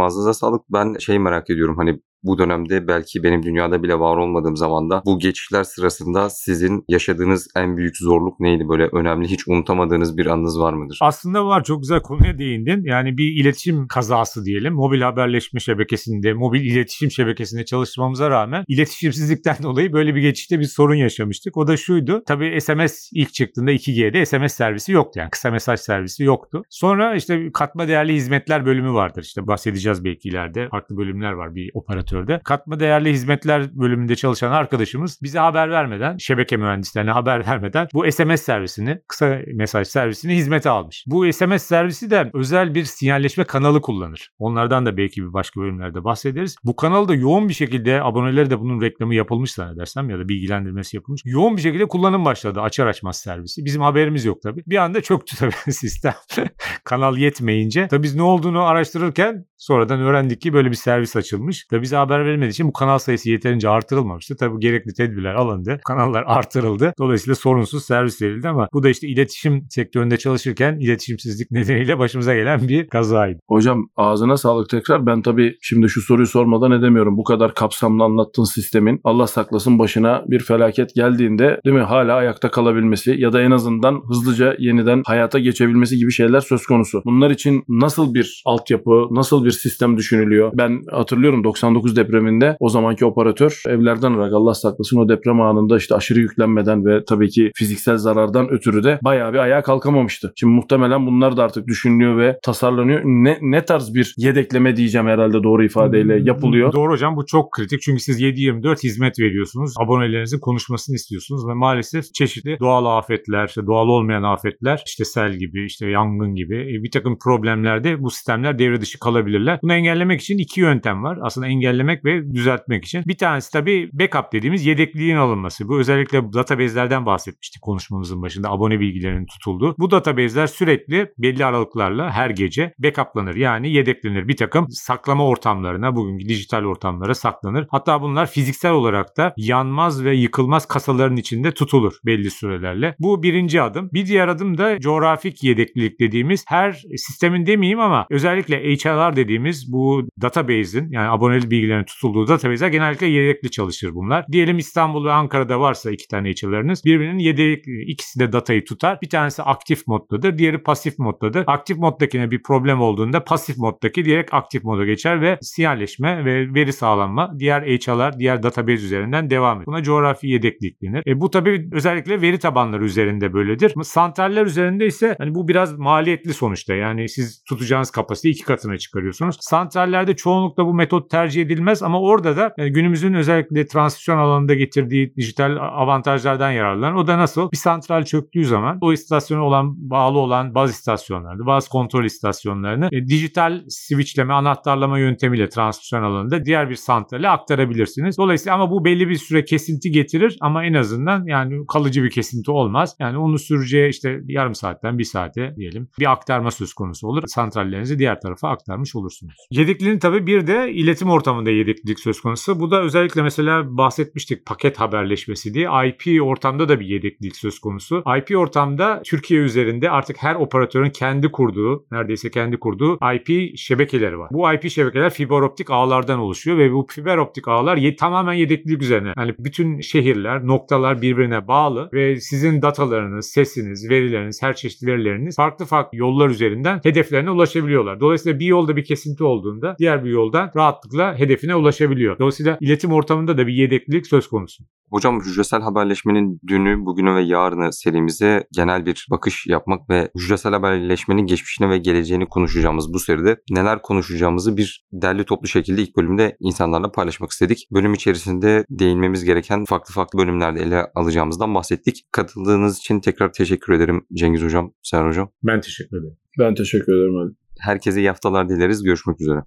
[0.00, 0.62] ağzınıza sağlık.
[0.72, 5.18] Ben şey merak ediyorum hani bu dönemde belki benim dünyada bile var olmadığım zamanda bu
[5.18, 8.68] geçişler sırasında sizin yaşadığınız en büyük zorluk neydi?
[8.68, 10.98] Böyle önemli hiç unutamadığınız bir anınız var mıdır?
[11.02, 12.84] Aslında var çok güzel konuya değindin.
[12.84, 14.74] Yani bir iletişim kazası diyelim.
[14.74, 20.94] Mobil haberleşme şebekesinde, mobil iletişim şebekesinde çalışmamıza rağmen iletişimsizlikten dolayı böyle bir geçişte bir sorun
[20.94, 21.56] yaşamıştık.
[21.56, 22.22] O da şuydu.
[22.26, 25.20] Tabii SMS ilk çıktığında 2G'de SMS servisi yoktu.
[25.20, 26.62] Yani kısa mesaj servisi yoktu.
[26.70, 29.22] Sonra işte katma değerli hizmetler bölümü vardır.
[29.22, 30.68] İşte bahsedeceğiz belki ileride.
[30.68, 31.70] Farklı bölümler var bir
[32.10, 32.40] operatörde.
[32.44, 38.42] Katma değerli hizmetler bölümünde çalışan arkadaşımız bize haber vermeden, şebeke mühendislerine haber vermeden bu SMS
[38.42, 41.04] servisini, kısa mesaj servisini hizmete almış.
[41.06, 44.30] Bu SMS servisi de özel bir sinyalleşme kanalı kullanır.
[44.38, 46.56] Onlardan da belki bir başka bölümlerde bahsederiz.
[46.64, 51.22] Bu kanalda yoğun bir şekilde aboneleri de bunun reklamı yapılmış zannedersem ya da bilgilendirmesi yapılmış.
[51.24, 53.64] Yoğun bir şekilde kullanım başladı açar açmaz servisi.
[53.64, 54.62] Bizim haberimiz yok tabii.
[54.66, 56.14] Bir anda çöktü tabii sistem.
[56.84, 57.88] Kanal yetmeyince.
[57.88, 61.66] Tabii biz ne olduğunu araştırırken sonradan öğrendik ki böyle bir servis açılmış.
[61.70, 64.36] Tabii bize haber verilmediği için bu kanal sayısı yeterince artırılmamıştı.
[64.36, 65.80] Tabii gerekli tedbirler alındı.
[65.84, 66.92] Kanallar artırıldı.
[66.98, 72.68] Dolayısıyla sorunsuz servis verildi ama bu da işte iletişim sektöründe çalışırken iletişimsizlik nedeniyle başımıza gelen
[72.68, 73.38] bir kazaydı.
[73.48, 75.06] Hocam ağzına sağlık tekrar.
[75.06, 77.16] Ben tabii şimdi şu soruyu sormadan edemiyorum.
[77.16, 82.50] Bu kadar kapsamlı anlattığın sistemin Allah saklasın başına bir felaket geldiğinde değil mi hala ayakta
[82.50, 87.02] kalabilmesi ya da en azından hızlıca yeniden hayata geçebilmesi gibi şeyler söz konusu.
[87.04, 90.52] Bunlar için nasıl bir altyapı, nasıl bir sistem düşünülüyor?
[90.54, 95.94] Ben hatırlıyorum 99 depreminde o zamanki operatör evlerden olarak Allah saklasın o deprem anında işte
[95.94, 100.32] aşırı yüklenmeden ve tabii ki fiziksel zarardan ötürü de bayağı bir ayağa kalkamamıştı.
[100.36, 103.00] Şimdi muhtemelen bunlar da artık düşünülüyor ve tasarlanıyor.
[103.04, 106.72] Ne, ne tarz bir yedekleme diyeceğim herhalde doğru ifadeyle yapılıyor.
[106.72, 109.74] Doğru hocam bu çok kritik çünkü siz 7-24 hizmet veriyorsunuz.
[109.78, 115.64] Abonelerinizin konuşmasını istiyorsunuz ve maalesef çeşitli doğal afetler, işte doğal olmayan afetler, işte sel gibi,
[115.64, 119.58] işte yangın gibi e, bir takım problemlerde bu sistemler devre dışı kalabilirler.
[119.62, 121.18] Bunu engellemek için iki yöntem var.
[121.22, 121.46] Aslında
[121.80, 123.04] engellemek ve düzeltmek için.
[123.06, 125.68] Bir tanesi tabii backup dediğimiz yedekliğin alınması.
[125.68, 128.50] Bu özellikle database'lerden bahsetmiştik konuşmamızın başında.
[128.50, 129.74] Abone bilgilerinin tutulduğu.
[129.78, 133.34] Bu database'ler sürekli belli aralıklarla her gece backuplanır.
[133.34, 134.28] Yani yedeklenir.
[134.28, 137.66] Bir takım saklama ortamlarına, bugünkü dijital ortamlara saklanır.
[137.70, 142.94] Hatta bunlar fiziksel olarak da yanmaz ve yıkılmaz kasaların içinde tutulur belli sürelerle.
[142.98, 143.90] Bu birinci adım.
[143.92, 150.08] Bir diğer adım da coğrafik yedeklilik dediğimiz her sistemin demeyeyim ama özellikle HLR dediğimiz bu
[150.22, 154.26] database'in yani aboneli bilgilerin tutulduğu database'ler genellikle yedekli çalışır bunlar.
[154.32, 158.98] Diyelim İstanbul ve Ankara'da varsa iki tane HLR'ınız birbirinin yedek ikisi de datayı tutar.
[159.02, 161.44] Bir tanesi aktif moddadır, diğeri pasif moddadır.
[161.46, 166.72] Aktif moddakine bir problem olduğunda pasif moddaki direkt aktif moda geçer ve sinyalleşme ve veri
[166.72, 169.66] sağlanma diğer HLR, diğer database üzerinden devam eder.
[169.66, 171.02] Buna coğrafi yedeklik denir.
[171.06, 173.72] E, bu tabii özellikle veri tabanları üzerinde böyledir.
[173.76, 176.74] Ama santraller üzerinde ise hani bu biraz maliyetli sonuçta.
[176.74, 179.36] Yani siz tutacağınız kapasiteyi iki katına çıkarıyorsunuz.
[179.40, 185.14] Santrallerde çoğunlukla bu metot tercih edilmez ama orada da yani günümüzün özellikle transisyon alanında getirdiği
[185.16, 186.94] dijital avantajlardan yararlanır.
[186.94, 187.52] O da nasıl?
[187.52, 193.06] Bir santral çöktüğü zaman o istasyona olan bağlı olan baz istasyonlarını, bazı kontrol istasyonlarını e,
[193.06, 198.18] dijital switchleme, anahtarlama yöntemiyle transmisyon alanında diğer bir santrale aktarabilirsiniz.
[198.18, 202.50] Dolayısıyla ama bu belli bir süre kesinti getirir ama en azından yani kalıcı bir kesinti
[202.50, 202.96] olmaz.
[202.98, 207.22] Yani onu süreceği işte yarım saatten bir saate diyelim bir aktarma söz konusu olur.
[207.26, 209.34] Santrallerinizi diğer tarafa aktarmış olursunuz.
[209.50, 211.10] Yedekliliğin tabii bir de iletim
[211.40, 212.60] ortamında yedeklilik söz konusu.
[212.60, 218.02] Bu da özellikle mesela bahsetmiştik paket haberleşmesi diye IP ortamda da bir yedeklilik söz konusu.
[218.18, 224.28] IP ortamda Türkiye üzerinde artık her operatörün kendi kurduğu, neredeyse kendi kurduğu IP şebekeleri var.
[224.32, 228.82] Bu IP şebekeler fiber optik ağlardan oluşuyor ve bu fiber optik ağlar ye- tamamen yedeklilik
[228.82, 229.12] üzerine.
[229.16, 235.64] Yani bütün şehirler, noktalar birbirine bağlı ve sizin datalarınız, sesiniz, verileriniz, her çeşit verileriniz farklı
[235.64, 238.00] farklı yollar üzerinden hedeflerine ulaşabiliyorlar.
[238.00, 242.18] Dolayısıyla bir yolda bir kesinti olduğunda diğer bir yoldan rahatlıkla hedefine ulaşabiliyor.
[242.18, 244.64] Dolayısıyla iletim ortamında da bir yedeklilik söz konusu.
[244.90, 251.26] Hocam hücresel haberleşmenin dünü, bugünü ve yarını serimize genel bir bakış yapmak ve hücresel haberleşmenin
[251.26, 256.92] geçmişine ve geleceğini konuşacağımız bu seride neler konuşacağımızı bir derli toplu şekilde ilk bölümde insanlarla
[256.92, 257.68] paylaşmak istedik.
[257.72, 262.04] Bölüm içerisinde değinmemiz gereken farklı farklı bölümlerde ele alacağımızdan bahsettik.
[262.12, 265.30] Katıldığınız için tekrar teşekkür ederim Cengiz Hocam, Serhan Hocam.
[265.42, 266.16] Ben teşekkür ederim.
[266.38, 267.34] Ben teşekkür ederim Ali.
[267.60, 268.82] Herkese iyi haftalar dileriz.
[268.82, 269.38] Görüşmek üzere.